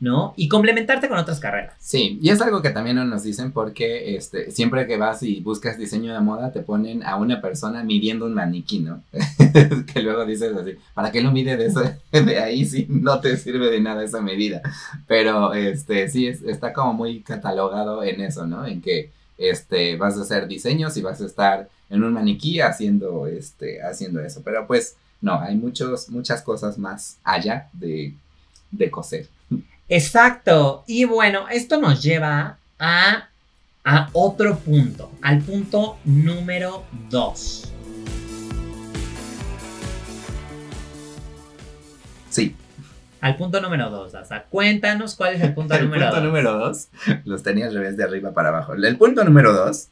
¿no? 0.05 0.35
Y 0.37 0.49
complementarte 0.49 1.09
con 1.09 1.19
otras 1.19 1.41
carreras. 1.41 1.75
Sí, 1.81 2.19
y 2.21 2.29
es 2.29 2.41
algo 2.43 2.61
que 2.63 2.71
también 2.71 2.97
no 2.97 3.05
nos 3.07 3.23
dicen 3.23 3.53
porque 3.53 4.17
este, 4.17 4.51
siempre 4.51 4.87
que 4.87 4.99
vas 4.99 5.23
y 5.23 5.41
buscas 5.41 5.79
diseño 5.79 6.13
de 6.13 6.21
moda 6.21 6.53
te 6.53 6.61
ponen 6.61 7.03
a 7.03 7.17
una 7.17 7.41
persona 7.41 7.83
midiendo 7.83 8.27
un 8.27 8.35
maniquí, 8.35 8.81
¿no? 8.81 9.03
que 9.93 10.03
luego 10.03 10.25
dices 10.27 10.55
así, 10.57 10.73
¿para 10.93 11.11
qué 11.11 11.23
lo 11.23 11.33
mide 11.33 11.57
de, 11.57 11.67
eso- 11.67 11.83
de 12.13 12.39
ahí 12.39 12.65
si 12.67 12.87
no 12.89 13.21
te 13.21 13.37
sirve 13.37 13.71
de 13.71 13.81
nada 13.81 14.05
esa 14.05 14.21
medida? 14.21 14.61
Pero 15.07 15.55
este, 15.55 16.09
sí, 16.09 16.27
es- 16.27 16.43
está 16.43 16.73
como 16.73 16.93
muy 16.93 17.21
catalogado 17.23 18.03
en 18.05 18.21
eso, 18.21 18.47
¿no? 18.47 18.67
En 18.67 18.81
que 18.83 19.11
este, 19.39 19.97
vas 19.97 20.17
a 20.19 20.23
hacer 20.23 20.47
diseños 20.47 20.97
y 20.97 21.03
vas 21.03 21.21
a 21.21 21.27
estar 21.27 21.69
en 21.91 22.05
un 22.05 22.13
maniquí 22.13 22.61
haciendo, 22.61 23.27
este, 23.27 23.83
haciendo 23.83 24.21
eso. 24.21 24.43
Pero 24.45 24.67
pues 24.67 24.97
no, 25.23 25.41
hay 25.41 25.57
muchos, 25.57 26.11
muchas 26.11 26.43
cosas 26.43 26.77
más 26.79 27.17
allá 27.25 27.69
de 27.73 28.15
coser. 28.91 29.29
Exacto. 29.89 30.85
Y 30.87 31.05
bueno, 31.05 31.49
esto 31.49 31.81
nos 31.81 32.03
lleva 32.03 32.57
a, 32.79 33.29
a 33.85 34.09
otro 34.13 34.59
punto, 34.59 35.11
al 35.23 35.41
punto 35.43 35.99
número 36.05 36.85
2. 37.11 37.71
Sí, 42.31 42.57
Al 43.21 43.37
punto 43.37 43.61
número 43.61 43.91
2, 43.91 44.15
Asa. 44.17 44.45
Cuéntanos 44.51 45.15
cuál 45.15 45.35
es 45.35 45.41
el 45.41 45.55
punto 45.55 45.75
el 45.75 45.85
número 45.85 46.07
punto 46.07 46.17
2. 46.17 46.25
número 46.27 46.59
dos, 46.59 46.89
los 47.25 47.43
tenía 47.43 47.67
al 47.67 47.75
revés 47.75 47.97
de 47.97 48.05
arriba 48.05 48.33
para 48.33 48.49
abajo. 48.49 48.75
El 48.75 48.97
punto 48.97 49.23
número 49.25 49.53
dos, 49.53 49.87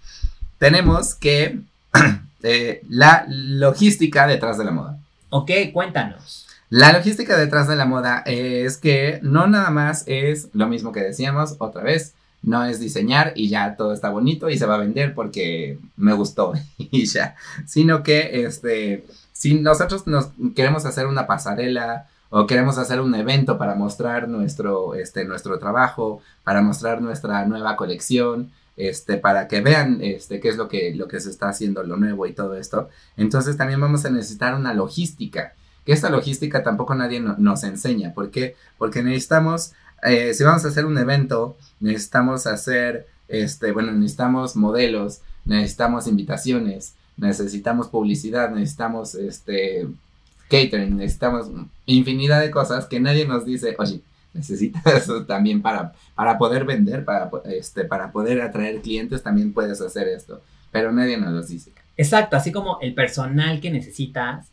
tenemos 0.59 1.15
que 1.15 1.61
eh, 2.43 2.83
la 2.89 3.25
logística 3.29 4.27
detrás 4.27 4.59
de 4.59 4.65
la 4.65 4.71
moda. 4.73 4.99
Ok, 5.31 5.51
cuéntanos. 5.73 6.47
La 6.75 6.91
logística 6.91 7.37
detrás 7.37 7.69
de 7.69 7.77
la 7.77 7.85
moda 7.85 8.23
es 8.25 8.79
que 8.79 9.21
no 9.21 9.47
nada 9.47 9.69
más 9.69 10.05
es 10.07 10.49
lo 10.55 10.69
mismo 10.69 10.91
que 10.91 11.03
decíamos 11.03 11.57
otra 11.59 11.83
vez, 11.83 12.15
no 12.41 12.65
es 12.65 12.81
diseñar 12.81 13.35
y 13.37 13.51
ya 13.51 13.77
todo 13.77 13.93
está 13.93 14.09
bonito 14.09 14.49
y 14.49 14.57
se 14.57 14.65
va 14.65 14.77
a 14.77 14.79
vender 14.79 15.13
porque 15.15 15.79
me 15.99 16.15
gustó 16.15 16.55
y 16.79 17.05
ya, 17.05 17.37
sino 17.67 18.03
que 18.03 18.47
este, 18.47 19.05
si 19.35 19.61
nosotros 19.61 20.07
nos 20.07 20.31
queremos 20.57 20.87
hacer 20.87 21.07
una 21.07 21.27
pasarela 21.27 22.09
o 22.31 22.47
queremos 22.47 22.79
hacer 22.79 23.03
un 23.03 23.15
evento 23.15 23.59
para 23.59 23.75
mostrar 23.75 24.27
nuestro, 24.27 24.95
este, 24.95 25.27
nuestro 25.27 25.59
trabajo, 25.59 26.23
para 26.43 26.63
mostrar 26.63 27.03
nuestra 27.03 27.45
nueva 27.45 27.77
colección, 27.77 28.51
este, 28.79 29.19
para 29.19 29.47
que 29.47 29.61
vean 29.61 29.99
este, 30.01 30.41
qué 30.41 30.49
es 30.49 30.57
lo 30.57 30.71
que, 30.71 30.95
lo 30.95 31.07
que 31.07 31.21
se 31.21 31.29
está 31.29 31.51
haciendo, 31.51 31.83
lo 31.83 31.99
nuevo 31.99 32.27
y 32.27 32.33
todo 32.33 32.57
esto, 32.57 32.89
entonces 33.19 33.59
también 33.59 33.79
vamos 33.79 34.07
a 34.07 34.11
necesitar 34.11 34.55
una 34.55 34.73
logística 34.73 35.53
que 35.85 35.93
esta 35.93 36.11
logística 36.11 36.63
tampoco 36.63 36.95
nadie 36.95 37.21
no- 37.21 37.37
nos 37.39 37.65
enseña. 37.65 38.13
¿Por 38.15 38.31
qué? 38.31 38.57
Porque 38.79 39.03
necesitamos, 39.03 39.73
eh, 40.03 40.35
si 40.35 40.45
vamos 40.45 40.65
a 40.65 40.69
hacer 40.69 40.87
un 40.87 40.97
evento, 40.99 41.57
necesitamos 41.81 42.47
hacer, 42.47 43.07
este, 43.29 43.73
bueno, 43.73 43.93
necesitamos 43.93 44.57
modelos, 44.57 45.21
necesitamos 45.45 46.07
invitaciones, 46.07 46.95
necesitamos 47.17 47.89
publicidad, 47.89 48.51
necesitamos, 48.51 49.15
este, 49.15 49.87
catering, 50.49 50.97
necesitamos 50.99 51.51
infinidad 51.87 52.41
de 52.41 52.51
cosas 52.51 52.87
que 52.87 53.01
nadie 53.01 53.27
nos 53.27 53.45
dice, 53.45 53.75
oye, 53.79 54.01
necesitas 54.35 55.09
también 55.27 55.63
para, 55.63 55.93
para 56.15 56.39
poder 56.39 56.65
vender, 56.65 57.05
para, 57.05 57.31
este, 57.47 57.85
para 57.85 58.13
poder 58.13 58.41
atraer 58.41 58.81
clientes, 58.83 59.23
también 59.23 59.53
puedes 59.53 59.81
hacer 59.81 60.09
esto, 60.09 60.41
pero 60.71 60.93
nadie 60.93 61.17
nos 61.17 61.33
los 61.33 61.49
dice. 61.49 61.73
Exacto, 61.97 62.37
así 62.37 62.53
como 62.53 62.79
el 62.81 62.95
personal 62.95 63.61
que 63.61 63.71
necesitas 63.71 64.47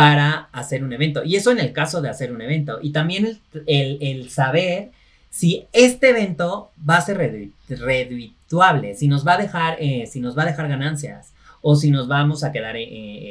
para 0.00 0.48
hacer 0.52 0.82
un 0.82 0.92
evento. 0.92 1.22
Y 1.24 1.36
eso 1.36 1.50
en 1.50 1.58
el 1.58 1.72
caso 1.72 2.00
de 2.00 2.08
hacer 2.08 2.32
un 2.32 2.40
evento. 2.40 2.78
Y 2.82 2.90
también 2.90 3.38
el, 3.66 3.98
el- 4.00 4.30
saber 4.30 4.90
si 5.28 5.66
este 5.72 6.10
evento 6.10 6.70
va 6.88 6.96
a 6.96 7.00
ser 7.02 7.18
redu- 7.18 7.52
redituable, 7.68 8.94
si 8.94 9.08
nos 9.08 9.26
va 9.26 9.34
a 9.34 9.38
dejar, 9.38 9.76
eh, 9.80 10.06
si 10.06 10.20
nos 10.20 10.36
va 10.36 10.42
a 10.42 10.46
dejar 10.46 10.68
ganancias, 10.68 11.32
o 11.62 11.76
si 11.76 11.90
nos 11.90 12.08
vamos 12.08 12.42
a 12.42 12.52
quedar 12.52 12.76
eh, 12.76 12.84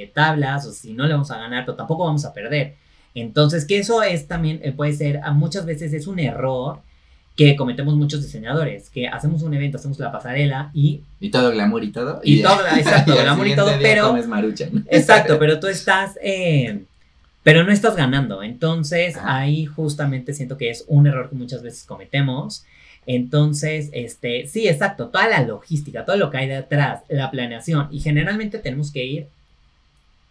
eh, 0.03 0.11
tablas, 0.13 0.65
o 0.65 0.71
si 0.71 0.93
no 0.93 1.05
le 1.07 1.13
vamos 1.13 1.31
a 1.31 1.39
ganar, 1.39 1.65
pero 1.65 1.75
tampoco 1.75 2.05
vamos 2.05 2.25
a 2.25 2.33
perder. 2.33 2.75
Entonces, 3.15 3.65
que 3.65 3.79
eso 3.79 4.03
es 4.03 4.27
también, 4.27 4.59
eh, 4.63 4.71
puede 4.71 4.93
ser, 4.93 5.19
muchas 5.33 5.65
veces 5.65 5.93
es 5.93 6.05
un 6.07 6.19
error 6.19 6.81
que 7.39 7.55
cometemos 7.55 7.95
muchos 7.95 8.21
diseñadores, 8.21 8.89
que 8.89 9.07
hacemos 9.07 9.43
un 9.43 9.53
evento, 9.53 9.77
hacemos 9.77 9.97
la 9.97 10.11
pasarela 10.11 10.71
y 10.73 11.03
Y 11.21 11.29
todo 11.31 11.51
glamour 11.51 11.81
y 11.85 11.91
todo. 11.93 12.19
Y 12.21 12.41
todo, 12.41 12.59
exacto, 12.77 13.13
al 13.13 13.19
glamour 13.19 13.47
y 13.47 13.55
todo, 13.55 13.71
pero- 13.81 14.07
comes 14.09 14.27
maruchan. 14.27 14.85
Exacto, 14.89 15.39
pero 15.39 15.57
tú 15.57 15.67
estás, 15.67 16.19
eh, 16.21 16.81
pero 17.41 17.63
no 17.63 17.71
estás 17.71 17.95
ganando. 17.95 18.43
Entonces 18.43 19.15
Ajá. 19.15 19.37
ahí 19.37 19.65
justamente 19.65 20.33
siento 20.33 20.57
que 20.57 20.69
es 20.69 20.83
un 20.89 21.07
error 21.07 21.29
que 21.29 21.37
muchas 21.37 21.63
veces 21.63 21.85
cometemos. 21.85 22.65
Entonces, 23.05 23.87
este, 23.93 24.45
sí, 24.45 24.67
exacto, 24.67 25.07
toda 25.07 25.29
la 25.29 25.41
logística, 25.41 26.03
todo 26.03 26.17
lo 26.17 26.31
que 26.31 26.39
hay 26.39 26.47
detrás, 26.49 27.03
la 27.07 27.31
planeación, 27.31 27.87
y 27.89 28.01
generalmente 28.01 28.59
tenemos 28.59 28.91
que 28.91 29.05
ir 29.05 29.27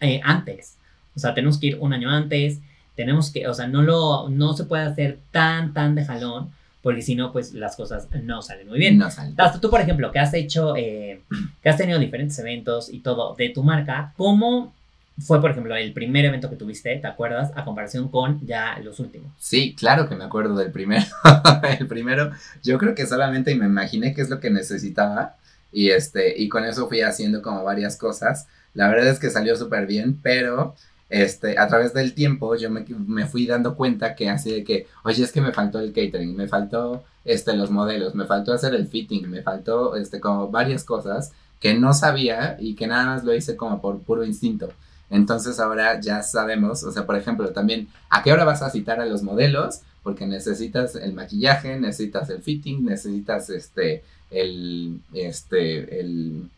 eh, 0.00 0.20
antes. 0.22 0.74
O 1.16 1.20
sea, 1.20 1.32
tenemos 1.32 1.56
que 1.56 1.68
ir 1.68 1.78
un 1.80 1.94
año 1.94 2.10
antes, 2.10 2.58
tenemos 2.96 3.32
que, 3.32 3.48
o 3.48 3.54
sea, 3.54 3.66
no 3.66 3.80
lo, 3.80 4.28
no 4.28 4.52
se 4.52 4.64
puede 4.64 4.82
hacer 4.82 5.18
tan, 5.30 5.72
tan 5.72 5.94
de 5.94 6.04
jalón, 6.04 6.50
porque 6.82 7.02
si 7.02 7.14
no, 7.14 7.32
pues 7.32 7.54
las 7.54 7.76
cosas 7.76 8.08
no 8.23 8.40
salen 8.42 8.68
muy 8.68 8.78
bien. 8.78 8.99
No 8.99 9.11
sale. 9.11 9.35
Hasta 9.37 9.61
tú, 9.61 9.70
por 9.70 9.80
ejemplo, 9.80 10.12
que 10.12 10.18
has 10.18 10.32
hecho, 10.35 10.76
eh, 10.76 11.23
que 11.62 11.68
has 11.68 11.76
tenido 11.76 11.99
diferentes 11.99 12.38
eventos 12.38 12.92
y 12.92 13.00
todo 13.00 13.35
de 13.35 13.50
tu 13.50 13.62
marca, 13.62 14.12
¿cómo 14.16 14.73
fue, 15.20 15.40
por 15.40 15.50
ejemplo, 15.50 15.75
el 15.75 15.92
primer 15.92 16.25
evento 16.25 16.49
que 16.49 16.56
tuviste, 16.56 16.97
¿te 16.97 17.06
acuerdas? 17.06 17.50
A 17.56 17.64
comparación 17.64 18.08
con 18.08 18.44
ya 18.47 18.78
los 18.78 19.00
últimos. 19.00 19.32
Sí, 19.38 19.75
claro 19.75 20.08
que 20.08 20.14
me 20.14 20.25
acuerdo 20.25 20.54
del 20.56 20.70
primero. 20.70 21.06
el 21.78 21.87
primero, 21.88 22.30
yo 22.62 22.78
creo 22.78 22.94
que 22.94 23.06
solamente 23.06 23.54
me 23.56 23.66
imaginé 23.66 24.14
qué 24.14 24.23
es 24.23 24.30
lo 24.30 24.38
que 24.38 24.50
necesitaba 24.50 25.35
y 25.73 25.90
este, 25.90 26.40
y 26.40 26.49
con 26.49 26.64
eso 26.64 26.88
fui 26.88 27.00
haciendo 27.00 27.42
como 27.42 27.64
varias 27.64 27.97
cosas. 27.97 28.47
La 28.75 28.88
verdad 28.88 29.08
es 29.08 29.18
que 29.18 29.30
salió 29.30 29.56
súper 29.56 29.87
bien, 29.87 30.18
pero 30.23 30.76
este, 31.10 31.58
a 31.58 31.66
través 31.68 31.94
del 31.94 32.14
tiempo 32.14 32.54
yo 32.56 32.70
me, 32.70 32.84
me, 33.06 33.26
fui 33.26 33.46
dando 33.46 33.76
cuenta 33.76 34.14
que 34.14 34.28
así 34.28 34.52
de 34.52 34.64
que, 34.64 34.86
oye, 35.04 35.24
es 35.24 35.32
que 35.32 35.40
me 35.40 35.52
faltó 35.52 35.80
el 35.80 35.92
catering, 35.92 36.36
me 36.36 36.48
faltó 36.48 37.04
este, 37.24 37.54
los 37.54 37.70
modelos, 37.70 38.14
me 38.14 38.26
faltó 38.26 38.52
hacer 38.52 38.74
el 38.74 38.88
fitting, 38.88 39.28
me 39.30 39.42
faltó 39.42 39.96
este, 39.96 40.20
como 40.20 40.48
varias 40.50 40.84
cosas 40.84 41.32
que 41.60 41.74
no 41.74 41.94
sabía 41.94 42.56
y 42.60 42.74
que 42.74 42.86
nada 42.86 43.06
más 43.06 43.24
lo 43.24 43.34
hice 43.34 43.56
como 43.56 43.80
por 43.80 44.00
puro 44.00 44.24
instinto. 44.24 44.68
Entonces 45.10 45.58
ahora 45.58 46.00
ya 46.00 46.22
sabemos, 46.22 46.84
o 46.84 46.92
sea, 46.92 47.06
por 47.06 47.16
ejemplo, 47.16 47.48
también 47.50 47.88
a 48.10 48.22
qué 48.22 48.32
hora 48.32 48.44
vas 48.44 48.62
a 48.62 48.70
citar 48.70 49.00
a 49.00 49.06
los 49.06 49.22
modelos, 49.22 49.80
porque 50.02 50.26
necesitas 50.26 50.94
el 50.94 51.14
maquillaje, 51.14 51.78
necesitas 51.78 52.30
el 52.30 52.42
fitting, 52.42 52.84
necesitas 52.84 53.50
este, 53.50 54.04
el, 54.30 55.00
este, 55.12 56.00
el, 56.00 56.50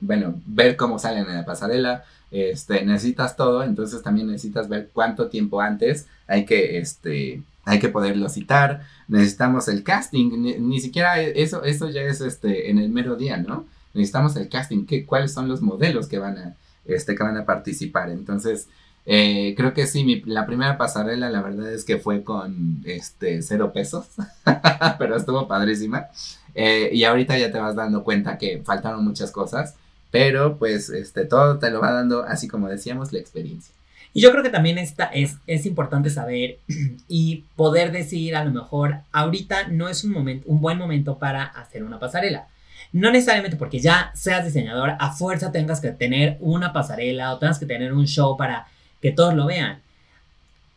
bueno, 0.00 0.40
ver 0.46 0.76
cómo 0.76 0.98
salen 0.98 1.26
en 1.26 1.34
la 1.34 1.44
pasarela, 1.44 2.04
este, 2.30 2.84
necesitas 2.84 3.36
todo, 3.36 3.62
entonces 3.62 4.02
también 4.02 4.26
necesitas 4.26 4.68
ver 4.68 4.90
cuánto 4.92 5.28
tiempo 5.28 5.60
antes 5.60 6.06
hay 6.26 6.44
que, 6.44 6.78
este, 6.78 7.42
hay 7.64 7.78
que 7.78 7.88
poderlo 7.88 8.28
citar, 8.28 8.82
necesitamos 9.08 9.68
el 9.68 9.82
casting, 9.82 10.30
ni, 10.60 10.80
siquiera 10.80 11.20
eso, 11.20 11.64
eso 11.64 11.88
ya 11.88 12.02
es, 12.02 12.20
este, 12.20 12.70
en 12.70 12.78
el 12.78 12.88
mero 12.88 13.16
día, 13.16 13.36
¿no? 13.36 13.64
Necesitamos 13.94 14.36
el 14.36 14.48
casting, 14.48 14.86
¿qué, 14.86 15.06
cuáles 15.06 15.32
son 15.32 15.48
los 15.48 15.62
modelos 15.62 16.08
que 16.08 16.18
van 16.18 16.38
a, 16.38 16.54
este, 16.84 17.14
que 17.14 17.22
van 17.22 17.36
a 17.36 17.44
participar, 17.44 18.10
entonces, 18.10 18.68
eh, 19.08 19.54
creo 19.56 19.72
que 19.72 19.86
sí, 19.86 20.22
la 20.26 20.46
primera 20.46 20.76
pasarela 20.76 21.30
la 21.30 21.40
verdad 21.40 21.72
es 21.72 21.84
que 21.84 21.98
fue 21.98 22.24
con 22.24 22.82
este 22.84 23.40
cero 23.40 23.72
pesos, 23.72 24.06
pero 24.98 25.16
estuvo 25.16 25.46
padrísima. 25.46 26.08
Eh, 26.56 26.90
y 26.92 27.04
ahorita 27.04 27.38
ya 27.38 27.52
te 27.52 27.58
vas 27.58 27.76
dando 27.76 28.02
cuenta 28.02 28.36
que 28.36 28.62
faltaron 28.64 29.04
muchas 29.04 29.30
cosas, 29.30 29.76
pero 30.10 30.56
pues 30.58 30.90
este, 30.90 31.24
todo 31.24 31.58
te 31.58 31.70
lo 31.70 31.80
va 31.80 31.92
dando, 31.92 32.24
así 32.24 32.48
como 32.48 32.68
decíamos, 32.68 33.12
la 33.12 33.20
experiencia. 33.20 33.72
Y 34.12 34.22
yo 34.22 34.32
creo 34.32 34.42
que 34.42 34.50
también 34.50 34.78
esta 34.78 35.04
es, 35.04 35.36
es 35.46 35.66
importante 35.66 36.10
saber 36.10 36.58
y 37.08 37.44
poder 37.54 37.92
decir 37.92 38.34
a 38.34 38.44
lo 38.44 38.50
mejor, 38.50 38.96
ahorita 39.12 39.68
no 39.68 39.88
es 39.88 40.02
un, 40.02 40.10
momento, 40.10 40.48
un 40.48 40.60
buen 40.60 40.78
momento 40.78 41.18
para 41.18 41.44
hacer 41.44 41.84
una 41.84 42.00
pasarela. 42.00 42.48
No 42.92 43.12
necesariamente 43.12 43.56
porque 43.56 43.78
ya 43.78 44.10
seas 44.14 44.44
diseñador, 44.44 44.94
a 44.98 45.12
fuerza 45.12 45.52
tengas 45.52 45.80
que 45.80 45.90
tener 45.90 46.38
una 46.40 46.72
pasarela 46.72 47.32
o 47.34 47.38
tengas 47.38 47.58
que 47.58 47.66
tener 47.66 47.92
un 47.92 48.06
show 48.06 48.36
para 48.36 48.66
que 49.06 49.12
todos 49.12 49.34
lo 49.34 49.46
vean. 49.46 49.78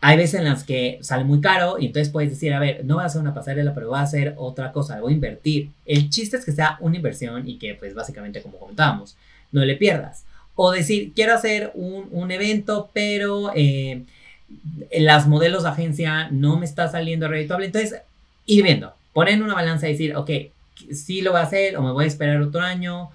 Hay 0.01 0.15
veces 0.15 0.39
en 0.39 0.45
las 0.45 0.63
que 0.63 0.99
sale 1.01 1.23
muy 1.23 1.41
caro 1.41 1.77
y 1.79 1.87
entonces 1.87 2.13
puedes 2.13 2.29
decir, 2.29 2.53
a 2.53 2.59
ver, 2.59 2.85
no 2.85 2.95
voy 2.95 3.03
a 3.03 3.07
hacer 3.07 3.19
una 3.19 3.33
pasarela, 3.33 3.73
pero 3.73 3.87
voy 3.89 3.97
a 3.97 4.03
hacer 4.03 4.35
otra 4.37 4.71
cosa, 4.71 5.01
voy 5.01 5.13
a 5.13 5.15
invertir. 5.15 5.71
El 5.83 6.11
chiste 6.11 6.37
es 6.37 6.45
que 6.45 6.51
sea 6.51 6.77
una 6.79 6.95
inversión 6.95 7.49
y 7.49 7.57
que, 7.57 7.73
pues 7.73 7.95
básicamente, 7.95 8.43
como 8.43 8.59
comentábamos, 8.59 9.17
no 9.51 9.65
le 9.65 9.75
pierdas. 9.77 10.25
O 10.53 10.71
decir, 10.71 11.11
quiero 11.15 11.33
hacer 11.33 11.71
un, 11.73 12.29
evento, 12.31 12.91
pero 12.93 13.51
eh, 13.55 14.03
las 14.91 15.27
modelos 15.27 15.63
de 15.63 15.69
agencia 15.69 16.29
no 16.29 16.59
me 16.59 16.67
está 16.67 16.87
saliendo 16.87 17.27
redituable. 17.27 17.65
Entonces, 17.65 17.99
ir 18.45 18.61
viendo, 18.61 18.93
poner 19.11 19.33
en 19.33 19.41
una 19.41 19.55
balanza 19.55 19.89
y 19.89 19.93
decir, 19.93 20.15
ok, 20.15 20.29
sí 20.93 21.21
lo 21.21 21.31
voy 21.31 21.39
a 21.39 21.45
hacer 21.45 21.77
o 21.77 21.81
me 21.81 21.93
voy 21.93 22.05
a 22.05 22.07
esperar 22.07 22.39
otro 22.41 22.61
año 22.61 23.09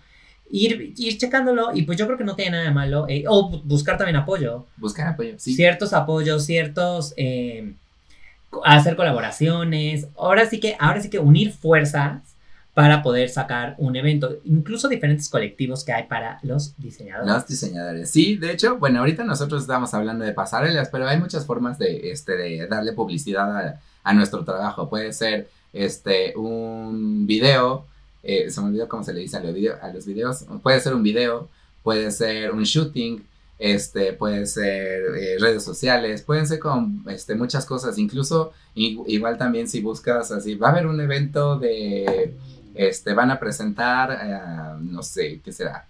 ir, 0.57 0.95
ir 0.97 1.19
checándolo 1.19 1.75
y 1.75 1.83
pues 1.83 1.99
yo 1.99 2.07
creo 2.07 2.19
que 2.19 2.25
no 2.25 2.37
tiene 2.37 2.53
nada 2.53 2.65
de 2.65 2.71
malo. 2.71 3.07
Eh, 3.09 3.25
o 3.29 3.61
buscar 3.65 3.99
también 3.99 4.17
apoyo. 4.17 4.67
Buscar 4.77 5.09
apoyo, 5.09 5.35
sí. 5.39 5.55
Ciertos 5.55 5.93
apoyos, 5.93 6.45
ciertos... 6.45 7.15
Eh, 7.17 7.75
hacer 8.65 8.95
colaboraciones. 8.95 10.07
Ahora 10.17 10.47
sí 10.47 10.61
que, 10.61 10.77
ahora 10.79 11.01
sí 11.01 11.11
que 11.11 11.19
unir 11.19 11.53
fuerzas 11.53 12.23
para 12.73 13.03
poder 13.03 13.29
sacar 13.29 13.75
un 13.79 13.97
evento. 13.97 14.37
Incluso 14.45 14.89
diferentes 14.89 15.29
colectivos 15.29 15.85
que 15.85 15.93
hay 15.93 16.05
para 16.05 16.39
los 16.43 16.75
diseñadores. 16.79 17.33
Los 17.33 17.47
diseñadores. 17.47 18.11
Sí, 18.11 18.37
de 18.37 18.53
hecho, 18.53 18.79
bueno, 18.79 19.01
ahorita 19.01 19.25
nosotros 19.25 19.63
estamos 19.63 19.95
hablando 19.95 20.25
de 20.25 20.33
pasarelas, 20.33 20.89
pero 20.91 21.09
hay 21.09 21.19
muchas 21.19 21.47
formas 21.47 21.79
de, 21.79 22.11
este, 22.11 22.37
de 22.37 22.67
darle 22.69 22.93
publicidad 22.93 23.57
a, 23.57 23.81
a 24.03 24.13
nuestro 24.13 24.45
trabajo. 24.45 24.89
Puede 24.89 25.13
ser 25.13 25.49
este, 25.73 26.37
un 26.37 27.27
video 27.27 27.87
eh, 28.25 28.51
se 28.51 28.61
me 28.61 28.69
olvidó 28.69 28.89
cómo 28.89 29.05
se 29.05 29.13
le 29.13 29.21
dice 29.21 29.37
a 29.37 29.41
los, 29.41 29.55
a 29.83 29.93
los 29.93 30.07
videos, 30.07 30.45
puede 30.63 30.81
ser 30.81 30.95
un 30.95 31.03
video, 31.03 31.49
puede 31.83 32.11
ser 32.11 32.51
un 32.53 32.65
shooting, 32.65 33.23
este, 33.59 34.13
puede 34.15 34.47
ser 34.47 35.03
eh, 35.17 35.37
redes 35.39 35.63
sociales, 35.63 36.23
pueden 36.23 36.47
ser 36.47 36.59
con 36.59 37.05
este, 37.09 37.35
muchas 37.35 37.67
cosas, 37.67 37.99
incluso 37.99 38.53
igual 38.75 39.39
también 39.39 39.69
si 39.69 39.81
buscas 39.81 40.31
así, 40.33 40.57
va 40.57 40.69
a 40.69 40.71
haber 40.73 40.87
un 40.87 41.01
evento 41.01 41.59
de, 41.59 42.35
este, 42.75 43.15
van 43.15 43.31
a 43.31 43.39
presentar, 43.39 44.19
eh, 44.23 44.83
no 44.83 45.03
sé, 45.03 45.41
¿qué 45.45 45.53
será? 45.53 45.87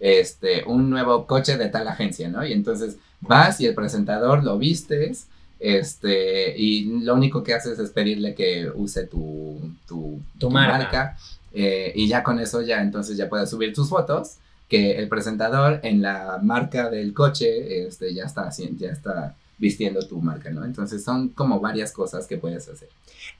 Este, 0.00 0.64
un 0.64 0.90
nuevo 0.90 1.26
coche 1.26 1.56
de 1.56 1.68
tal 1.68 1.86
agencia, 1.86 2.28
¿no? 2.28 2.44
Y 2.44 2.52
entonces 2.52 2.96
vas 3.20 3.60
y 3.60 3.66
el 3.66 3.74
presentador 3.74 4.42
lo 4.42 4.58
vistes, 4.58 5.26
este, 5.60 6.58
y 6.58 7.00
lo 7.04 7.14
único 7.14 7.42
que 7.42 7.54
haces 7.54 7.78
es 7.78 7.90
pedirle 7.90 8.34
que 8.34 8.70
use 8.74 9.06
tu, 9.06 9.60
tu, 9.86 10.50
marca 10.50 11.16
eh, 11.54 11.92
y 11.94 12.08
ya 12.08 12.22
con 12.22 12.40
eso 12.40 12.62
ya 12.62 12.82
entonces 12.82 13.16
ya 13.16 13.28
puedes 13.28 13.48
subir 13.48 13.72
tus 13.72 13.88
fotos, 13.88 14.36
que 14.68 14.98
el 14.98 15.08
presentador 15.08 15.80
en 15.82 16.02
la 16.02 16.38
marca 16.42 16.90
del 16.90 17.14
coche 17.14 17.86
este, 17.86 18.12
ya, 18.12 18.24
está, 18.24 18.50
ya 18.76 18.90
está 18.90 19.36
vistiendo 19.58 20.06
tu 20.06 20.20
marca, 20.20 20.50
¿no? 20.50 20.64
Entonces 20.64 21.04
son 21.04 21.28
como 21.28 21.60
varias 21.60 21.92
cosas 21.92 22.26
que 22.26 22.38
puedes 22.38 22.68
hacer. 22.68 22.88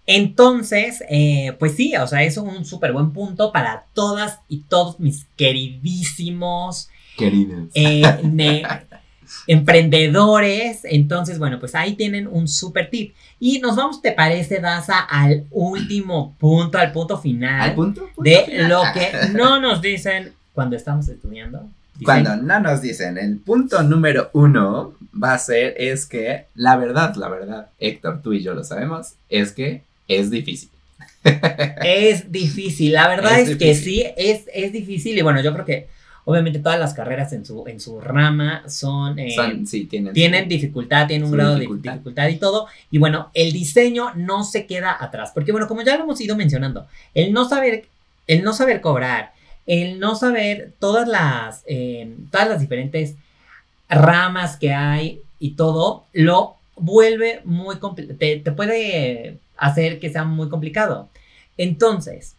Entonces, 0.06 1.02
eh, 1.08 1.56
pues 1.58 1.74
sí, 1.74 1.94
o 1.96 2.06
sea, 2.06 2.22
es 2.22 2.36
un 2.36 2.64
súper 2.64 2.92
buen 2.92 3.12
punto 3.12 3.52
para 3.52 3.86
todas 3.94 4.38
y 4.48 4.60
todos 4.60 5.00
mis 5.00 5.26
queridísimos... 5.36 6.88
Queridos. 7.16 7.68
Eh, 7.74 8.02
emprendedores. 9.46 10.80
Entonces, 10.84 11.38
bueno, 11.38 11.58
pues 11.58 11.74
ahí 11.74 11.94
tienen 11.94 12.26
un 12.26 12.48
súper 12.48 12.90
tip. 12.90 13.14
Y 13.40 13.60
nos 13.60 13.76
vamos, 13.76 14.02
¿te 14.02 14.12
parece, 14.12 14.60
Daza, 14.60 15.00
al 15.00 15.46
último 15.50 16.34
punto, 16.38 16.78
al 16.78 16.92
punto 16.92 17.18
final 17.18 17.60
¿Al 17.60 17.74
punto? 17.74 18.08
de 18.16 18.64
lo 18.68 18.82
que 18.92 19.12
no 19.32 19.60
nos 19.60 19.82
dicen 19.82 20.32
cuando 20.52 20.76
estamos 20.76 21.08
estudiando? 21.08 21.68
Cuando 22.02 22.36
no 22.36 22.58
nos 22.60 22.82
dicen, 22.82 23.18
el 23.18 23.38
punto 23.38 23.82
número 23.82 24.30
uno 24.32 24.94
va 25.22 25.34
a 25.34 25.38
ser, 25.38 25.74
es 25.78 26.06
que 26.06 26.46
la 26.54 26.76
verdad, 26.76 27.14
la 27.14 27.28
verdad, 27.28 27.68
Héctor, 27.78 28.20
tú 28.20 28.32
y 28.32 28.42
yo 28.42 28.54
lo 28.54 28.64
sabemos, 28.64 29.14
es 29.28 29.52
que 29.52 29.82
es 30.08 30.30
difícil. 30.30 30.70
Es 31.82 32.30
difícil, 32.30 32.92
la 32.92 33.08
verdad 33.08 33.38
es, 33.40 33.56
que 33.56 33.74
sí, 33.74 34.04
es, 34.16 34.42
es 34.52 34.72
difícil 34.72 35.16
y 35.16 35.22
bueno, 35.22 35.40
yo 35.40 35.52
creo 35.54 35.64
que 35.64 35.88
Obviamente 36.26 36.58
todas 36.58 36.78
las 36.78 36.94
carreras 36.94 37.32
en 37.34 37.44
su, 37.44 37.66
en 37.66 37.80
su 37.80 38.00
rama 38.00 38.62
son... 38.68 39.18
Eh, 39.18 39.36
sí, 39.66 39.84
tienen, 39.84 40.14
tienen 40.14 40.48
dificultad, 40.48 41.06
tienen 41.06 41.26
un 41.26 41.32
grado 41.32 41.54
de 41.54 41.60
dificultad 41.60 42.28
y 42.28 42.36
todo. 42.36 42.66
Y 42.90 42.98
bueno, 42.98 43.30
el 43.34 43.52
diseño 43.52 44.14
no 44.14 44.42
se 44.42 44.66
queda 44.66 44.96
atrás. 44.98 45.32
Porque 45.34 45.52
bueno, 45.52 45.68
como 45.68 45.82
ya 45.82 45.96
lo 45.96 46.04
hemos 46.04 46.20
ido 46.20 46.34
mencionando, 46.34 46.86
el 47.12 47.32
no 47.32 47.46
saber, 47.46 47.84
el 48.26 48.42
no 48.42 48.54
saber 48.54 48.80
cobrar, 48.80 49.32
el 49.66 50.00
no 50.00 50.14
saber 50.14 50.72
todas 50.78 51.06
las, 51.06 51.62
eh, 51.66 52.14
todas 52.30 52.48
las 52.48 52.60
diferentes 52.60 53.16
ramas 53.90 54.56
que 54.56 54.72
hay 54.72 55.20
y 55.38 55.50
todo, 55.52 56.04
lo 56.14 56.56
vuelve 56.76 57.42
muy 57.44 57.76
complicado, 57.76 58.18
te, 58.18 58.38
te 58.38 58.52
puede 58.52 59.38
hacer 59.58 60.00
que 60.00 60.10
sea 60.10 60.24
muy 60.24 60.48
complicado. 60.48 61.08
Entonces, 61.58 62.34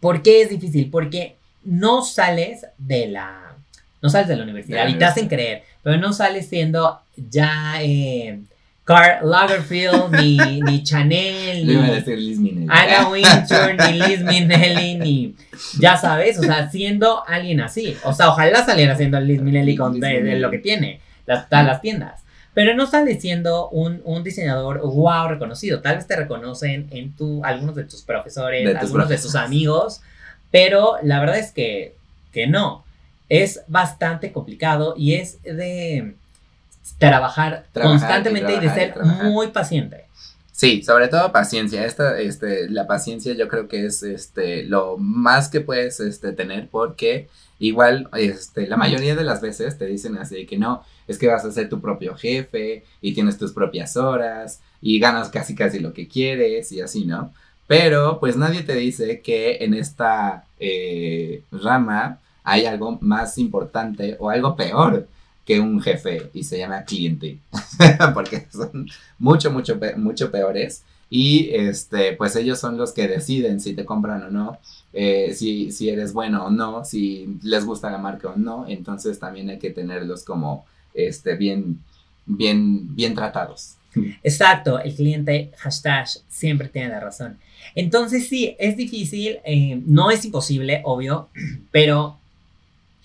¿por 0.00 0.22
qué 0.22 0.42
es 0.42 0.50
difícil? 0.50 0.90
Porque 0.90 1.36
no 1.64 2.02
sales 2.02 2.66
de 2.78 3.08
la, 3.08 3.54
no 4.00 4.08
sales 4.08 4.28
de 4.28 4.36
la 4.36 4.44
universidad 4.44 4.88
y 4.88 4.94
te 4.94 5.04
hacen 5.04 5.28
creer, 5.28 5.62
pero 5.82 5.96
no 5.98 6.12
sales 6.12 6.48
siendo 6.48 7.00
ya 7.16 7.82
eh, 7.82 8.40
Karl 8.84 9.28
Lagerfield, 9.28 10.10
ni, 10.10 10.36
ni 10.66 10.82
Chanel, 10.82 11.66
ni 11.66 11.76
Liz 11.76 12.38
Anna 12.68 13.08
Wintour, 13.08 13.74
ni 13.78 13.98
Liz 13.98 14.20
Minnelli, 14.22 14.94
ni, 14.96 15.36
ya 15.78 15.96
sabes, 15.96 16.38
o 16.38 16.42
sea, 16.42 16.68
siendo 16.70 17.26
alguien 17.26 17.60
así. 17.60 17.96
O 18.04 18.12
sea, 18.12 18.30
ojalá 18.30 18.64
saliera 18.64 18.96
siendo 18.96 19.20
Liz 19.20 19.40
Minnelli 19.40 19.76
con 19.76 20.00
de, 20.00 20.38
lo 20.38 20.50
que 20.50 20.58
tiene, 20.58 21.00
las, 21.26 21.46
las 21.50 21.80
tiendas. 21.80 22.22
Pero 22.54 22.74
no 22.74 22.86
sales 22.86 23.22
siendo 23.22 23.70
un, 23.70 24.02
un, 24.04 24.22
diseñador 24.22 24.80
wow 24.82 25.28
reconocido. 25.28 25.80
Tal 25.80 25.96
vez 25.96 26.06
te 26.06 26.16
reconocen 26.16 26.88
en 26.90 27.16
tu, 27.16 27.42
algunos 27.44 27.76
de 27.76 27.84
tus 27.84 28.02
profesores, 28.02 28.76
algunos 28.76 29.08
de 29.08 29.16
tus 29.16 29.34
amigos, 29.36 30.02
pero 30.52 30.98
la 31.02 31.18
verdad 31.18 31.38
es 31.38 31.50
que, 31.50 31.96
que 32.32 32.46
no. 32.46 32.84
Es 33.28 33.62
bastante 33.66 34.30
complicado 34.30 34.94
y 34.96 35.14
es 35.14 35.42
de 35.42 36.14
trabajar, 36.98 37.64
constantemente 37.72 38.54
y, 38.54 38.60
de 38.60 38.68
ser 38.68 38.94
muy 39.02 39.48
paciente. 39.48 40.04
Sí, 40.52 40.82
sobre 40.82 41.08
todo 41.08 41.32
paciencia. 41.32 41.84
Esta, 41.84 42.20
este, 42.20 42.68
la 42.68 42.86
paciencia 42.86 43.32
yo 43.32 43.48
creo 43.48 43.66
que 43.66 43.86
es 43.86 44.02
este, 44.02 44.64
lo 44.64 44.98
más 44.98 45.48
que 45.48 45.60
puedes 45.60 45.98
este, 45.98 46.32
tener 46.32 46.68
porque 46.68 47.28
igual 47.58 48.08
este, 48.16 48.66
la 48.66 48.76
mayoría 48.76 49.16
de 49.16 49.24
las 49.24 49.40
veces 49.40 49.78
te 49.78 49.86
dicen 49.86 50.18
así 50.18 50.46
que 50.46 50.58
no, 50.58 50.84
es 51.08 51.16
que 51.16 51.28
vas 51.28 51.44
a 51.44 51.52
ser 51.52 51.68
tu 51.68 51.80
propio 51.80 52.14
jefe 52.14 52.84
y 53.00 53.14
tienes 53.14 53.38
tus 53.38 53.52
propias 53.52 53.96
horas 53.96 54.60
y 54.80 55.00
ganas 55.00 55.30
casi 55.30 55.54
casi 55.54 55.78
lo 55.78 55.92
que 55.92 56.06
quieres 56.06 56.70
y 56.70 56.80
así, 56.80 57.06
¿no? 57.06 57.32
Pero 57.72 58.20
pues 58.20 58.36
nadie 58.36 58.62
te 58.64 58.74
dice 58.74 59.22
que 59.22 59.64
en 59.64 59.72
esta 59.72 60.44
eh, 60.60 61.42
rama 61.50 62.18
hay 62.44 62.66
algo 62.66 62.98
más 63.00 63.38
importante 63.38 64.14
o 64.20 64.28
algo 64.28 64.54
peor 64.56 65.08
que 65.46 65.58
un 65.58 65.80
jefe 65.80 66.28
y 66.34 66.44
se 66.44 66.58
llama 66.58 66.84
cliente, 66.84 67.38
porque 68.14 68.46
son 68.52 68.90
mucho, 69.18 69.50
mucho, 69.50 69.80
mucho 69.96 70.30
peores. 70.30 70.82
Y 71.08 71.48
este, 71.54 72.12
pues 72.12 72.36
ellos 72.36 72.58
son 72.60 72.76
los 72.76 72.92
que 72.92 73.08
deciden 73.08 73.58
si 73.58 73.72
te 73.72 73.86
compran 73.86 74.22
o 74.24 74.30
no, 74.30 74.58
eh, 74.92 75.32
si, 75.34 75.72
si 75.72 75.88
eres 75.88 76.12
bueno 76.12 76.44
o 76.44 76.50
no, 76.50 76.84
si 76.84 77.38
les 77.42 77.64
gusta 77.64 77.90
la 77.90 77.96
marca 77.96 78.28
o 78.28 78.36
no. 78.36 78.66
Entonces 78.68 79.18
también 79.18 79.48
hay 79.48 79.58
que 79.58 79.70
tenerlos 79.70 80.24
como 80.24 80.66
este, 80.92 81.36
bien, 81.36 81.82
bien, 82.26 82.94
bien 82.94 83.14
tratados. 83.14 83.76
Exacto, 84.22 84.78
el 84.78 84.94
cliente 84.94 85.50
hashtag 85.58 86.06
siempre 86.28 86.68
tiene 86.68 86.88
la 86.88 87.00
razón. 87.00 87.38
Entonces 87.74 88.28
sí, 88.28 88.56
es 88.58 88.76
difícil, 88.76 89.38
eh, 89.44 89.80
no 89.86 90.10
es 90.10 90.24
imposible, 90.24 90.82
obvio, 90.84 91.28
pero 91.70 92.18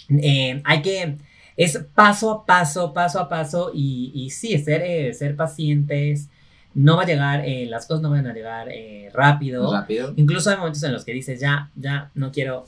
eh, 0.10 0.62
hay 0.64 0.82
que 0.82 1.16
es 1.56 1.80
paso 1.96 2.32
a 2.32 2.46
paso, 2.46 2.94
paso 2.94 3.20
a 3.20 3.28
paso 3.28 3.72
y, 3.74 4.12
y 4.14 4.30
sí, 4.30 4.58
ser, 4.60 4.82
eh, 4.84 5.14
ser 5.14 5.36
pacientes. 5.36 6.30
No 6.76 6.96
va 6.98 7.04
a 7.04 7.06
llegar, 7.08 7.44
las 7.48 7.88
cosas 7.88 8.04
no 8.04 8.12
van 8.12 8.28
a 8.28 8.34
llegar 8.34 8.68
rápido. 9.12 9.74
Rápido. 9.74 10.14
Incluso 10.16 10.52
hay 10.52 10.58
momentos 10.58 10.84
en 10.84 10.94
los 10.94 11.04
que 11.04 11.12
dices, 11.12 11.40
ya, 11.40 11.72
ya, 11.76 12.12
no 12.14 12.32
quiero, 12.32 12.68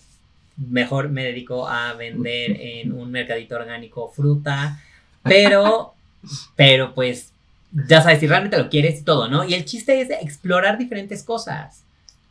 mejor 0.58 1.10
me 1.10 1.24
dedico 1.24 1.68
a 1.68 1.94
vender 1.94 2.58
en 2.60 2.92
un 2.92 3.12
mercadito 3.12 3.56
orgánico 3.56 4.10
fruta, 4.10 4.82
pero, 5.22 5.94
pero 6.56 6.96
pues, 6.96 7.34
ya 7.72 8.02
sabes, 8.02 8.20
si 8.20 8.28
realmente 8.28 8.58
lo 8.58 8.70
quieres 8.70 9.04
todo, 9.04 9.28
¿no? 9.28 9.44
Y 9.44 9.54
el 9.54 9.66
chiste 9.66 10.02
es 10.02 10.10
explorar 10.10 10.78
diferentes 10.78 11.24
cosas. 11.24 11.84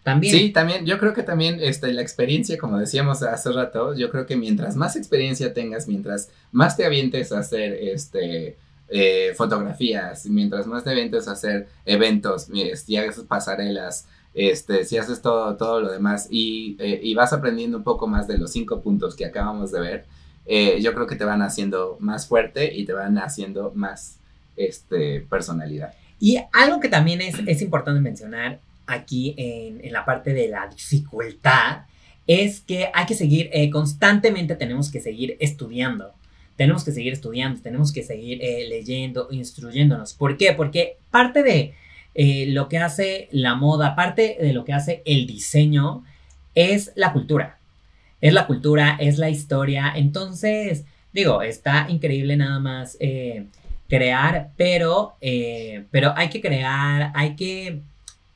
También. 0.02 0.34
Sí, 0.34 0.50
también, 0.50 0.86
yo 0.86 0.98
creo 0.98 1.12
que 1.12 1.22
también 1.22 1.58
este, 1.60 1.92
la 1.92 2.00
experiencia, 2.02 2.56
como 2.56 2.78
decíamos 2.78 3.22
hace 3.22 3.52
rato, 3.52 3.94
yo 3.94 4.10
creo 4.10 4.26
que 4.26 4.36
mientras 4.36 4.74
más 4.74 4.96
experiencia 4.96 5.52
tengas, 5.52 5.86
mientras 5.86 6.30
más 6.50 6.76
te 6.76 6.86
avientes 6.86 7.30
a 7.30 7.40
hacer 7.40 7.74
este, 7.74 8.56
eh, 8.88 9.34
fotografías, 9.36 10.24
mientras 10.26 10.66
más 10.66 10.84
te 10.84 10.90
avientes 10.90 11.28
a 11.28 11.32
hacer 11.32 11.68
eventos, 11.84 12.48
si 12.74 12.96
haces 12.96 13.24
pasarelas, 13.24 14.06
este, 14.32 14.84
si 14.84 14.96
haces 14.96 15.20
todo, 15.20 15.56
todo 15.56 15.80
lo 15.80 15.90
demás 15.90 16.28
y, 16.30 16.76
eh, 16.78 17.00
y, 17.02 17.14
vas 17.14 17.32
aprendiendo 17.32 17.76
un 17.76 17.82
poco 17.82 18.06
más 18.06 18.28
de 18.28 18.38
los 18.38 18.52
cinco 18.52 18.80
puntos 18.80 19.16
que 19.16 19.26
acabamos 19.26 19.72
de 19.72 19.80
ver, 19.80 20.06
eh, 20.46 20.78
yo 20.80 20.94
creo 20.94 21.06
que 21.06 21.16
te 21.16 21.24
van 21.24 21.42
haciendo 21.42 21.96
más 22.00 22.26
fuerte 22.26 22.74
y 22.74 22.86
te 22.86 22.92
van 22.92 23.18
haciendo 23.18 23.72
más 23.74 24.18
este, 24.58 25.20
personalidad. 25.20 25.94
Y 26.20 26.38
algo 26.52 26.80
que 26.80 26.88
también 26.88 27.20
es, 27.20 27.36
es 27.46 27.62
importante 27.62 28.00
mencionar 28.00 28.60
aquí 28.86 29.34
en, 29.36 29.84
en, 29.84 29.92
la 29.92 30.04
parte 30.04 30.32
de 30.32 30.48
la 30.48 30.66
dificultad 30.66 31.82
es 32.26 32.60
que 32.60 32.90
hay 32.92 33.06
que 33.06 33.14
seguir, 33.14 33.48
eh, 33.52 33.70
constantemente 33.70 34.54
tenemos 34.54 34.90
que 34.90 35.00
seguir 35.00 35.36
estudiando. 35.40 36.12
Tenemos 36.56 36.84
que 36.84 36.90
seguir 36.90 37.12
estudiando, 37.12 37.62
tenemos 37.62 37.92
que 37.92 38.02
seguir 38.02 38.42
eh, 38.42 38.66
leyendo, 38.68 39.28
instruyéndonos. 39.30 40.12
¿Por 40.12 40.36
qué? 40.36 40.52
Porque 40.52 40.96
parte 41.10 41.44
de 41.44 41.74
eh, 42.16 42.46
lo 42.48 42.68
que 42.68 42.78
hace 42.78 43.28
la 43.30 43.54
moda, 43.54 43.94
parte 43.94 44.36
de 44.40 44.52
lo 44.52 44.64
que 44.64 44.72
hace 44.72 45.02
el 45.06 45.26
diseño 45.26 46.04
es 46.56 46.90
la 46.96 47.12
cultura. 47.12 47.58
Es 48.20 48.32
la 48.32 48.48
cultura, 48.48 48.96
es 49.00 49.18
la 49.18 49.30
historia. 49.30 49.92
Entonces, 49.94 50.84
digo, 51.12 51.42
está 51.42 51.86
increíble 51.88 52.36
nada 52.36 52.58
más 52.58 52.96
eh, 52.98 53.46
crear, 53.88 54.50
pero, 54.56 55.14
eh, 55.20 55.84
pero 55.90 56.12
hay 56.16 56.28
que 56.28 56.40
crear, 56.40 57.10
hay 57.14 57.34
que 57.36 57.80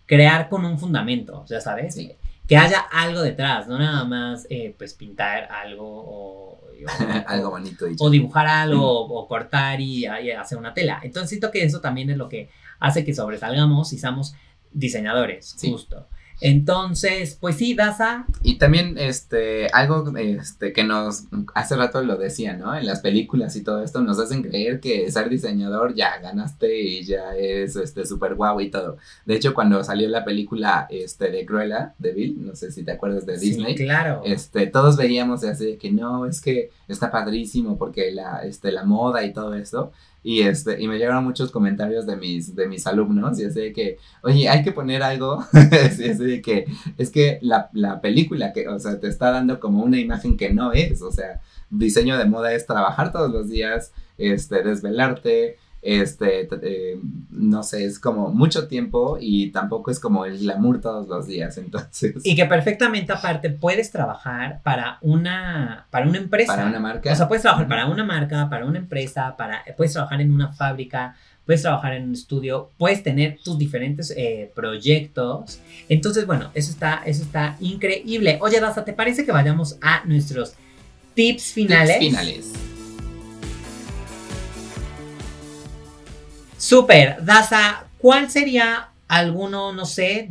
crear 0.07 0.49
con 0.49 0.65
un 0.65 0.79
fundamento, 0.79 1.45
ya 1.49 1.61
sabes, 1.61 1.95
Sí. 1.95 2.12
que 2.49 2.57
haya 2.57 2.81
algo 2.81 3.21
detrás, 3.23 3.69
no 3.69 3.79
nada 3.79 4.05
más 4.05 4.47
eh, 4.51 4.75
pues 4.77 4.95
pintar 4.95 5.45
algo 5.51 5.85
o, 5.87 6.53
o- 6.53 6.59
Algo 7.29 7.51
bonito 7.51 7.87
y 7.88 7.95
o 8.01 8.11
dibujar 8.11 8.47
algo 8.49 8.83
o, 9.03 9.21
o 9.21 9.29
cortar 9.29 9.81
y, 9.81 10.05
y 10.07 10.31
hacer 10.33 10.59
una 10.59 10.75
tela. 10.75 10.99
Entonces 11.05 11.29
siento 11.31 11.51
que 11.53 11.62
eso 11.62 11.81
también 11.81 12.11
es 12.11 12.17
lo 12.17 12.29
que 12.29 12.49
hace 12.81 13.05
que 13.05 13.15
sobresalgamos 13.15 13.93
y 13.93 13.99
seamos 13.99 14.35
diseñadores, 14.73 15.55
Sí. 15.57 15.71
justo. 15.71 16.07
Entonces, 16.44 17.38
pues 17.40 17.55
sí, 17.55 17.74
Daza, 17.74 18.26
Y 18.42 18.57
también, 18.57 18.98
este, 18.98 19.68
algo, 19.68 20.12
este, 20.16 20.72
que 20.72 20.83
nos, 20.83 21.26
hace 21.55 21.76
rato 21.76 22.02
lo 22.02 22.16
decía, 22.16 22.55
¿no? 22.55 22.76
En 22.76 22.85
las 22.85 22.98
películas 22.98 23.55
y 23.55 23.62
todo 23.62 23.81
esto 23.81 24.00
nos 24.00 24.18
hacen 24.18 24.42
creer 24.42 24.81
que 24.81 25.09
ser 25.12 25.28
diseñador 25.28 25.94
ya 25.94 26.18
ganaste 26.18 26.81
y 26.81 27.05
ya 27.05 27.37
es, 27.37 27.76
este, 27.76 28.05
súper 28.07 28.35
guau 28.35 28.61
y 28.61 28.70
todo. 28.70 28.96
De 29.24 29.37
hecho, 29.37 29.55
cuando 29.55 29.85
salió 29.85 30.09
la 30.09 30.24
película, 30.24 30.88
este, 30.90 31.31
de 31.31 31.46
Cruella, 31.46 31.94
de 32.00 32.12
Bill, 32.12 32.44
no 32.44 32.57
sé 32.57 32.72
si 32.72 32.83
te 32.83 32.90
acuerdas 32.90 33.24
de 33.24 33.38
Disney. 33.38 33.76
Sí, 33.76 33.85
claro. 33.85 34.22
Este, 34.24 34.66
todos 34.66 34.96
veíamos 34.96 35.44
así 35.44 35.64
de 35.64 35.76
que 35.78 35.92
no, 35.92 36.26
es 36.26 36.40
que 36.40 36.70
está 36.88 37.12
padrísimo 37.12 37.78
porque 37.78 38.11
la, 38.11 38.42
este, 38.42 38.72
la 38.72 38.83
moda 38.83 39.22
y 39.22 39.33
todo 39.33 39.55
eso. 39.55 39.92
Y 40.22 40.42
este, 40.42 40.80
y 40.80 40.87
me 40.87 40.98
llegaron 40.98 41.24
muchos 41.24 41.50
comentarios 41.50 42.06
de 42.06 42.16
mis, 42.16 42.54
de 42.54 42.68
mis 42.68 42.87
alumnos, 42.87 43.40
y 43.40 43.44
así 43.44 43.61
de 43.61 43.72
que, 43.72 43.98
oye, 44.22 44.48
hay 44.48 44.62
que 44.62 44.72
poner 44.72 45.02
algo, 45.02 45.44
así 45.52 46.14
de 46.14 46.40
que, 46.40 46.66
es 46.96 47.11
que 47.11 47.38
la, 47.42 47.70
la 47.72 48.00
película 48.00 48.52
que, 48.52 48.68
o 48.68 48.78
sea, 48.78 49.00
te 49.00 49.08
está 49.08 49.32
dando 49.32 49.58
como 49.58 49.82
una 49.82 49.98
imagen 49.98 50.37
que 50.37 50.52
no 50.52 50.72
es, 50.72 51.02
o 51.02 51.11
sea, 51.11 51.40
diseño 51.70 52.18
de 52.18 52.26
moda 52.26 52.52
es 52.52 52.66
trabajar 52.66 53.11
todos 53.11 53.32
los 53.32 53.48
días, 53.48 53.92
este, 54.18 54.62
desvelarte, 54.62 55.58
este, 55.83 56.49
eh, 56.62 56.99
no 57.31 57.64
sé, 57.64 57.85
es 57.85 57.99
como 57.99 58.31
mucho 58.31 58.68
tiempo 58.68 59.18
y 59.21 59.51
tampoco 59.51 59.90
es 59.90 59.99
como 59.99 60.25
el 60.25 60.38
glamour 60.38 60.81
todos 60.81 61.09
los 61.09 61.27
días, 61.27 61.59
entonces, 61.59 62.14
Y 62.23 62.37
que 62.37 62.47
perfectamente 62.47 63.12
aparte 63.12 63.51
puedes 63.51 63.90
trabajar 63.90 64.61
para 64.62 64.99
una, 65.01 65.87
para 65.90 66.07
una 66.07 66.18
empresa. 66.18 66.55
para 66.55 66.68
una 66.68 66.79
marca. 66.79 67.12
O 67.12 67.16
sea, 67.16 67.27
puedes 67.27 67.42
trabajar 67.42 67.66
para 67.66 67.87
una 67.87 68.05
marca, 68.05 68.49
para 68.49 68.64
una 68.64 68.79
empresa, 68.79 69.37
para, 69.37 69.64
puedes 69.77 69.92
trabajar 69.92 70.21
en 70.21 70.31
una 70.31 70.53
fábrica, 70.53 71.16
puedes 71.45 71.62
trabajar 71.62 71.95
en 71.95 72.05
un 72.05 72.12
estudio, 72.12 72.71
puedes 72.79 73.03
tener 73.03 73.38
tus 73.42 73.59
diferentes 73.59 74.14
eh, 74.16 74.53
proyectos. 74.55 75.61
Entonces, 75.88 76.27
bueno, 76.27 76.53
eso 76.55 76.71
está, 76.71 77.03
eso 77.05 77.25
está 77.25 77.57
increíble. 77.59 78.38
Oye, 78.40 78.61
Daza, 78.61 78.85
¿te 78.85 78.92
parece 78.92 79.25
que 79.25 79.33
vayamos 79.33 79.79
a 79.83 80.05
nuestros 80.05 80.55
tips 81.14 81.53
finales? 81.53 81.99
Tips 81.99 82.07
finales. 82.07 82.71
Súper, 86.62 87.25
Daza, 87.25 87.87
¿cuál 87.98 88.31
sería 88.31 88.90
alguno, 89.09 89.72
no 89.72 89.85
sé, 89.85 90.31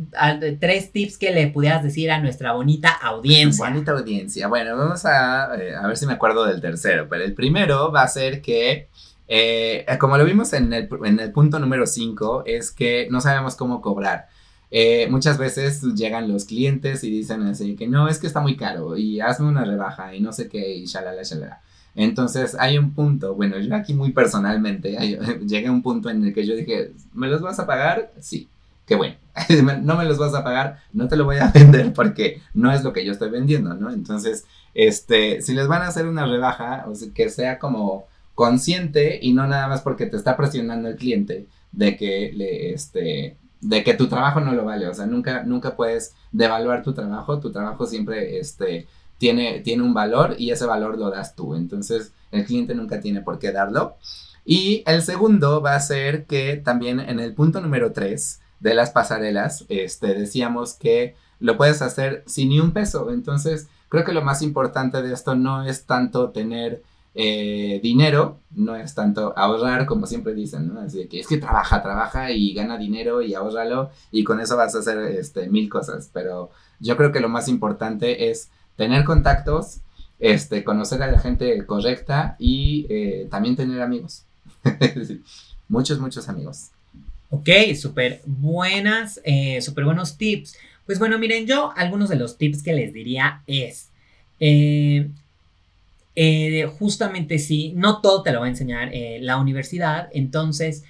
tres 0.58 0.90
tips 0.90 1.18
que 1.18 1.30
le 1.30 1.48
pudieras 1.48 1.82
decir 1.82 2.10
a 2.10 2.22
nuestra 2.22 2.52
bonita 2.52 2.88
audiencia? 2.88 3.68
Bonita 3.68 3.92
audiencia. 3.92 4.48
Bueno, 4.48 4.74
vamos 4.74 5.04
a, 5.04 5.54
eh, 5.60 5.74
a 5.76 5.86
ver 5.86 5.94
si 5.98 6.06
me 6.06 6.14
acuerdo 6.14 6.46
del 6.46 6.62
tercero. 6.62 7.06
Pero 7.10 7.22
el 7.22 7.34
primero 7.34 7.92
va 7.92 8.04
a 8.04 8.08
ser 8.08 8.40
que, 8.40 8.88
eh, 9.28 9.84
como 10.00 10.16
lo 10.16 10.24
vimos 10.24 10.54
en 10.54 10.72
el, 10.72 10.88
en 11.04 11.20
el 11.20 11.32
punto 11.32 11.58
número 11.58 11.86
5, 11.86 12.44
es 12.46 12.70
que 12.70 13.08
no 13.10 13.20
sabemos 13.20 13.54
cómo 13.54 13.82
cobrar. 13.82 14.28
Eh, 14.70 15.08
muchas 15.10 15.36
veces 15.36 15.82
llegan 15.82 16.32
los 16.32 16.46
clientes 16.46 17.04
y 17.04 17.10
dicen 17.10 17.52
que 17.76 17.86
no, 17.88 18.08
es 18.08 18.18
que 18.18 18.26
está 18.26 18.40
muy 18.40 18.56
caro 18.56 18.96
y 18.96 19.20
hazme 19.20 19.48
una 19.48 19.66
rebaja 19.66 20.14
y 20.14 20.22
no 20.22 20.32
sé 20.32 20.48
qué 20.48 20.76
y 20.76 20.86
shalala, 20.86 21.24
shalala. 21.24 21.60
Entonces 21.94 22.56
hay 22.58 22.78
un 22.78 22.92
punto, 22.92 23.34
bueno, 23.34 23.58
yo 23.58 23.74
aquí 23.74 23.94
muy 23.94 24.12
personalmente, 24.12 24.96
llegué 25.46 25.66
a 25.66 25.72
un 25.72 25.82
punto 25.82 26.10
en 26.10 26.24
el 26.24 26.34
que 26.34 26.46
yo 26.46 26.54
dije, 26.54 26.92
¿me 27.12 27.28
los 27.28 27.42
vas 27.42 27.58
a 27.58 27.66
pagar? 27.66 28.12
Sí, 28.20 28.48
qué 28.86 28.94
bueno. 28.94 29.16
no 29.82 29.96
me 29.96 30.04
los 30.04 30.18
vas 30.18 30.34
a 30.34 30.44
pagar, 30.44 30.80
no 30.92 31.08
te 31.08 31.16
lo 31.16 31.24
voy 31.24 31.36
a 31.36 31.46
vender 31.54 31.92
porque 31.92 32.40
no 32.54 32.72
es 32.72 32.82
lo 32.82 32.92
que 32.92 33.04
yo 33.04 33.12
estoy 33.12 33.30
vendiendo, 33.30 33.74
¿no? 33.74 33.90
Entonces, 33.90 34.44
este, 34.74 35.42
si 35.42 35.54
les 35.54 35.68
van 35.68 35.82
a 35.82 35.88
hacer 35.88 36.06
una 36.06 36.26
rebaja, 36.26 36.84
o 36.88 36.94
sea, 36.94 37.08
que 37.14 37.28
sea 37.28 37.58
como 37.58 38.06
consciente 38.34 39.18
y 39.20 39.32
no 39.32 39.46
nada 39.46 39.68
más 39.68 39.82
porque 39.82 40.06
te 40.06 40.16
está 40.16 40.36
presionando 40.36 40.88
el 40.88 40.96
cliente 40.96 41.46
de 41.72 41.96
que 41.96 42.32
le, 42.34 42.72
este, 42.72 43.36
de 43.60 43.84
que 43.84 43.94
tu 43.94 44.08
trabajo 44.08 44.40
no 44.40 44.52
lo 44.52 44.64
vale, 44.64 44.88
o 44.88 44.94
sea, 44.94 45.06
nunca, 45.06 45.44
nunca 45.44 45.76
puedes 45.76 46.14
devaluar 46.32 46.82
tu 46.82 46.92
trabajo, 46.92 47.38
tu 47.38 47.52
trabajo 47.52 47.86
siempre, 47.86 48.38
este, 48.38 48.86
tiene, 49.22 49.60
tiene 49.60 49.84
un 49.84 49.94
valor 49.94 50.34
y 50.36 50.50
ese 50.50 50.66
valor 50.66 50.98
lo 50.98 51.08
das 51.08 51.36
tú, 51.36 51.54
entonces 51.54 52.12
el 52.32 52.44
cliente 52.44 52.74
nunca 52.74 52.98
tiene 53.00 53.20
por 53.20 53.38
qué 53.38 53.52
darlo. 53.52 53.94
Y 54.44 54.82
el 54.84 55.00
segundo 55.00 55.62
va 55.62 55.76
a 55.76 55.80
ser 55.80 56.26
que 56.26 56.56
también 56.56 56.98
en 56.98 57.20
el 57.20 57.32
punto 57.32 57.60
número 57.60 57.92
3 57.92 58.40
de 58.58 58.74
las 58.74 58.90
pasarelas, 58.90 59.64
este, 59.68 60.14
decíamos 60.14 60.74
que 60.74 61.14
lo 61.38 61.56
puedes 61.56 61.82
hacer 61.82 62.24
sin 62.26 62.48
ni 62.48 62.58
un 62.58 62.72
peso. 62.72 63.12
Entonces, 63.12 63.68
creo 63.88 64.02
que 64.04 64.10
lo 64.10 64.22
más 64.22 64.42
importante 64.42 65.02
de 65.02 65.14
esto 65.14 65.36
no 65.36 65.62
es 65.62 65.86
tanto 65.86 66.30
tener 66.30 66.82
eh, 67.14 67.78
dinero 67.82 68.38
no 68.52 68.74
es 68.74 68.94
tanto 68.94 69.34
ahorrar 69.36 69.84
como 69.84 70.06
siempre 70.06 70.32
dicen, 70.32 70.72
¿no? 70.72 70.80
Así 70.80 71.06
que 71.08 71.20
es 71.20 71.26
que 71.26 71.36
trabaja, 71.36 71.82
trabaja 71.82 72.30
y 72.30 72.54
gana 72.54 72.78
dinero 72.78 73.20
y 73.20 73.34
ahórralo 73.34 73.90
y 74.10 74.24
con 74.24 74.40
eso 74.40 74.56
vas 74.56 74.74
a 74.74 74.78
hacer 74.78 74.98
este, 74.98 75.48
mil 75.48 75.68
cosas. 75.68 76.10
Pero 76.12 76.50
yo 76.80 76.96
creo 76.96 77.12
que 77.12 77.20
lo 77.20 77.28
más 77.28 77.48
importante 77.48 78.30
es 78.30 78.50
tener 78.82 79.04
contactos, 79.04 79.76
este, 80.18 80.64
conocer 80.64 81.00
a 81.04 81.06
la 81.12 81.20
gente 81.20 81.64
correcta 81.66 82.34
y 82.40 82.84
eh, 82.90 83.28
también 83.30 83.54
tener 83.54 83.80
amigos. 83.80 84.24
muchos, 85.68 86.00
muchos 86.00 86.28
amigos. 86.28 86.70
Ok, 87.30 87.48
súper 87.80 88.22
buenas, 88.26 89.20
eh, 89.22 89.62
súper 89.62 89.84
buenos 89.84 90.16
tips. 90.16 90.56
Pues 90.84 90.98
bueno, 90.98 91.16
miren, 91.20 91.46
yo 91.46 91.72
algunos 91.76 92.08
de 92.08 92.16
los 92.16 92.38
tips 92.38 92.64
que 92.64 92.72
les 92.72 92.92
diría 92.92 93.42
es, 93.46 93.90
eh, 94.40 95.08
justamente 96.80 97.38
sí, 97.38 97.72
no 97.76 98.00
todo 98.00 98.24
te 98.24 98.32
lo 98.32 98.40
va 98.40 98.46
a 98.46 98.48
enseñar 98.48 98.90
la 99.20 99.36
universidad, 99.36 100.08
entonces 100.12 100.82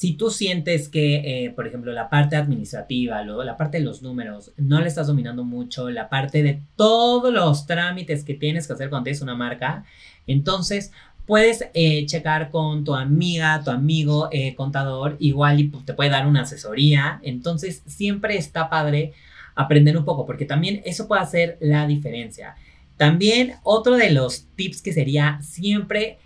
si 0.00 0.14
tú 0.14 0.30
sientes 0.30 0.88
que, 0.88 1.16
eh, 1.44 1.50
por 1.50 1.66
ejemplo, 1.66 1.92
la 1.92 2.08
parte 2.08 2.34
administrativa, 2.34 3.22
luego 3.22 3.44
la 3.44 3.58
parte 3.58 3.76
de 3.76 3.84
los 3.84 4.00
números, 4.00 4.50
no 4.56 4.80
le 4.80 4.88
estás 4.88 5.08
dominando 5.08 5.44
mucho, 5.44 5.90
la 5.90 6.08
parte 6.08 6.42
de 6.42 6.62
todos 6.74 7.30
los 7.30 7.66
trámites 7.66 8.24
que 8.24 8.32
tienes 8.32 8.66
que 8.66 8.72
hacer 8.72 8.88
cuando 8.88 9.04
tienes 9.04 9.20
una 9.20 9.34
marca, 9.34 9.84
entonces 10.26 10.90
puedes 11.26 11.68
eh, 11.74 12.06
checar 12.06 12.50
con 12.50 12.82
tu 12.82 12.94
amiga, 12.94 13.62
tu 13.62 13.70
amigo 13.70 14.30
eh, 14.32 14.54
contador, 14.54 15.18
igual 15.20 15.60
y 15.60 15.64
pues, 15.64 15.84
te 15.84 15.92
puede 15.92 16.08
dar 16.08 16.26
una 16.26 16.44
asesoría, 16.44 17.20
entonces 17.22 17.82
siempre 17.84 18.38
está 18.38 18.70
padre 18.70 19.12
aprender 19.54 19.98
un 19.98 20.06
poco, 20.06 20.24
porque 20.24 20.46
también 20.46 20.80
eso 20.86 21.08
puede 21.08 21.20
hacer 21.20 21.58
la 21.60 21.86
diferencia. 21.86 22.54
También 22.96 23.56
otro 23.64 23.98
de 23.98 24.12
los 24.12 24.46
tips 24.56 24.80
que 24.80 24.94
sería 24.94 25.38
siempre 25.42 26.16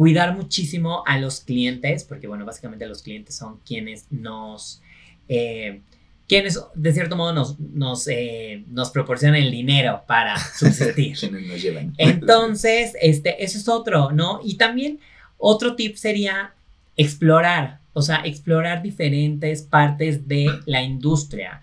cuidar 0.00 0.34
muchísimo 0.34 1.02
a 1.06 1.18
los 1.18 1.40
clientes, 1.40 2.04
porque 2.04 2.26
bueno, 2.26 2.46
básicamente 2.46 2.86
los 2.86 3.02
clientes 3.02 3.34
son 3.34 3.60
quienes 3.66 4.06
nos, 4.10 4.80
eh, 5.28 5.82
quienes 6.26 6.58
de 6.74 6.92
cierto 6.94 7.16
modo 7.16 7.34
nos, 7.34 7.60
nos, 7.60 8.08
eh, 8.08 8.64
nos 8.68 8.92
proporcionan 8.92 9.42
el 9.42 9.50
dinero 9.50 10.02
para 10.06 10.38
subsistir. 10.58 11.18
Quienes 11.18 11.46
nos 11.46 11.60
llevan. 11.60 11.92
Entonces, 11.98 12.96
este, 13.02 13.44
eso 13.44 13.58
es 13.58 13.68
otro, 13.68 14.10
¿no? 14.10 14.40
Y 14.42 14.54
también 14.54 15.00
otro 15.36 15.76
tip 15.76 15.96
sería 15.96 16.54
explorar, 16.96 17.80
o 17.92 18.00
sea, 18.00 18.22
explorar 18.24 18.80
diferentes 18.80 19.60
partes 19.60 20.26
de 20.26 20.48
la 20.64 20.80
industria. 20.80 21.60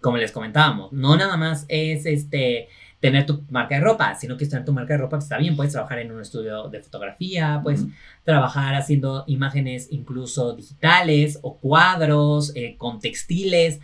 Como 0.00 0.16
les 0.16 0.32
comentábamos, 0.32 0.90
no 0.90 1.18
nada 1.18 1.36
más 1.36 1.66
es 1.68 2.06
este 2.06 2.70
tener 3.04 3.26
tu 3.26 3.44
marca 3.50 3.74
de 3.74 3.82
ropa, 3.82 4.14
sino 4.14 4.34
que 4.38 4.46
tener 4.46 4.64
tu 4.64 4.72
marca 4.72 4.94
de 4.94 5.00
ropa 5.00 5.18
pues, 5.18 5.24
está 5.24 5.36
bien, 5.36 5.56
puedes 5.56 5.74
trabajar 5.74 5.98
en 5.98 6.10
un 6.10 6.22
estudio 6.22 6.70
de 6.70 6.80
fotografía, 6.80 7.60
puedes 7.62 7.84
trabajar 8.24 8.74
haciendo 8.74 9.24
imágenes 9.26 9.88
incluso 9.90 10.54
digitales 10.54 11.38
o 11.42 11.58
cuadros, 11.58 12.52
eh, 12.54 12.76
con 12.78 13.00
textiles. 13.00 13.78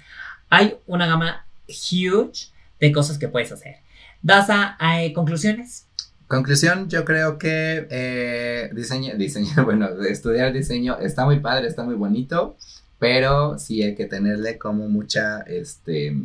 Hay 0.49 0.79
una 0.87 1.07
gama 1.07 1.45
huge 1.69 2.49
de 2.81 2.93
cosas 2.93 3.19
que 3.19 3.29
puedes 3.29 3.53
hacer. 3.53 3.81
Daza, 4.23 4.77
¿hay 4.79 5.13
conclusiones? 5.13 5.85
Conclusión, 6.27 6.89
yo 6.89 7.05
creo 7.05 7.37
que 7.37 7.89
eh, 7.91 8.71
diseño, 8.73 9.19
diseño, 9.19 9.51
bueno, 9.67 9.87
estudiar 10.03 10.51
diseño 10.51 10.99
está 10.99 11.27
muy 11.27 11.41
padre, 11.41 11.67
está 11.69 11.83
muy 11.83 11.95
bonito, 11.95 12.57
pero 12.99 13.59
sí 13.59 13.83
hay 13.83 13.95
que 13.95 14.07
tenerle 14.07 14.57
como 14.57 14.89
mucha, 14.89 15.43
este, 15.43 16.17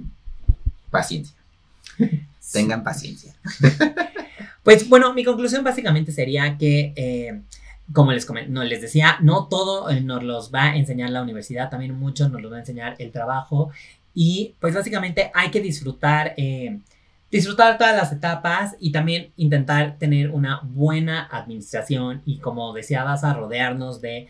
paciencia. 0.90 1.36
Tengan 2.62 2.84
paciencia. 2.84 3.36
Pues 4.64 4.90
bueno, 4.90 5.14
mi 5.14 5.24
conclusión 5.24 5.64
básicamente 5.64 6.12
sería 6.12 6.58
que, 6.58 6.92
eh, 6.96 7.42
como 7.94 8.12
les, 8.12 8.28
no, 8.50 8.64
les 8.64 8.82
decía, 8.82 9.18
no 9.22 9.48
todo 9.48 9.92
eh, 9.92 10.02
nos 10.02 10.24
los 10.24 10.52
va 10.52 10.64
a 10.64 10.76
enseñar 10.76 11.12
la 11.12 11.22
universidad, 11.22 11.70
también 11.70 11.94
mucho 11.94 12.28
nos 12.30 12.42
lo 12.42 12.50
va 12.50 12.56
a 12.56 12.62
enseñar 12.62 12.96
el 12.98 13.12
trabajo. 13.12 13.70
Y 14.16 14.56
pues 14.60 14.74
básicamente 14.74 15.30
hay 15.36 15.52
que 15.52 15.62
disfrutar, 15.62 16.34
eh, 16.38 16.80
disfrutar 17.30 17.78
todas 17.78 17.96
las 17.96 18.12
etapas 18.12 18.76
y 18.80 18.92
también 18.92 19.34
intentar 19.38 20.00
tener 20.00 20.32
una 20.32 20.62
buena 20.64 21.28
administración 21.32 22.24
y 22.26 22.40
como 22.40 22.74
decía 22.74 23.04
Daza, 23.04 23.36
rodearnos 23.36 24.02
de, 24.02 24.28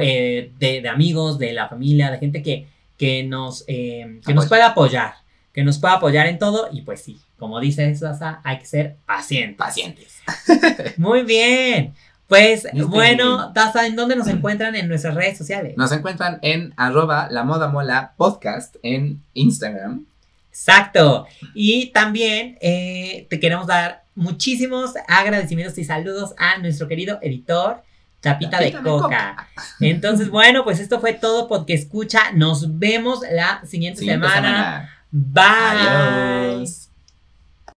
eh, 0.00 0.52
de, 0.58 0.80
de 0.80 0.88
amigos, 0.88 1.38
de 1.38 1.52
la 1.52 1.68
familia, 1.68 2.12
de 2.12 2.18
gente 2.18 2.42
que, 2.42 2.68
que, 2.96 3.24
nos, 3.24 3.64
eh, 3.66 4.20
que 4.24 4.32
nos 4.32 4.46
pueda 4.46 4.68
apoyar, 4.68 5.14
que 5.52 5.64
nos 5.64 5.78
pueda 5.78 5.94
apoyar 5.94 6.26
en 6.26 6.38
todo 6.38 6.68
y 6.70 6.82
pues 6.82 7.00
sí, 7.00 7.18
como 7.38 7.60
dice 7.60 7.92
Daza, 7.94 8.40
hay 8.44 8.58
que 8.58 8.66
ser 8.66 8.96
pacientes. 9.06 9.56
Pacientes. 9.56 10.22
Muy 10.96 11.22
bien. 11.22 11.94
Pues 12.28 12.64
Listo. 12.72 12.88
bueno, 12.88 13.52
Daza, 13.52 13.86
¿en 13.86 13.94
dónde 13.94 14.16
nos 14.16 14.26
encuentran 14.26 14.74
en 14.74 14.88
nuestras 14.88 15.14
redes 15.14 15.38
sociales? 15.38 15.74
Nos 15.76 15.92
encuentran 15.92 16.38
en 16.42 16.74
arroba 16.76 17.28
la 17.30 17.44
moda 17.44 17.68
mola 17.68 18.14
podcast 18.16 18.76
en 18.82 19.22
Instagram. 19.34 20.06
Exacto. 20.50 21.26
Y 21.54 21.86
también 21.92 22.58
eh, 22.60 23.26
te 23.30 23.38
queremos 23.38 23.66
dar 23.66 24.02
muchísimos 24.14 24.94
agradecimientos 25.06 25.76
y 25.78 25.84
saludos 25.84 26.34
a 26.38 26.58
nuestro 26.58 26.88
querido 26.88 27.18
editor, 27.22 27.82
Tapita, 28.20 28.58
de, 28.58 28.72
Coca. 28.72 28.82
Coca. 28.82 29.48
Entonces, 29.80 30.30
bueno, 30.30 30.64
pues 30.64 30.80
esto 30.80 30.98
fue 30.98 31.12
todo 31.12 31.46
porque 31.46 31.74
escucha. 31.74 32.32
Nos 32.32 32.78
vemos 32.78 33.20
la 33.30 33.60
siguiente, 33.66 34.00
Siguiente 34.00 34.26
semana. 34.26 34.48
semana. 34.48 34.90
Bye. 35.12 36.56
Adiós. 36.58 36.85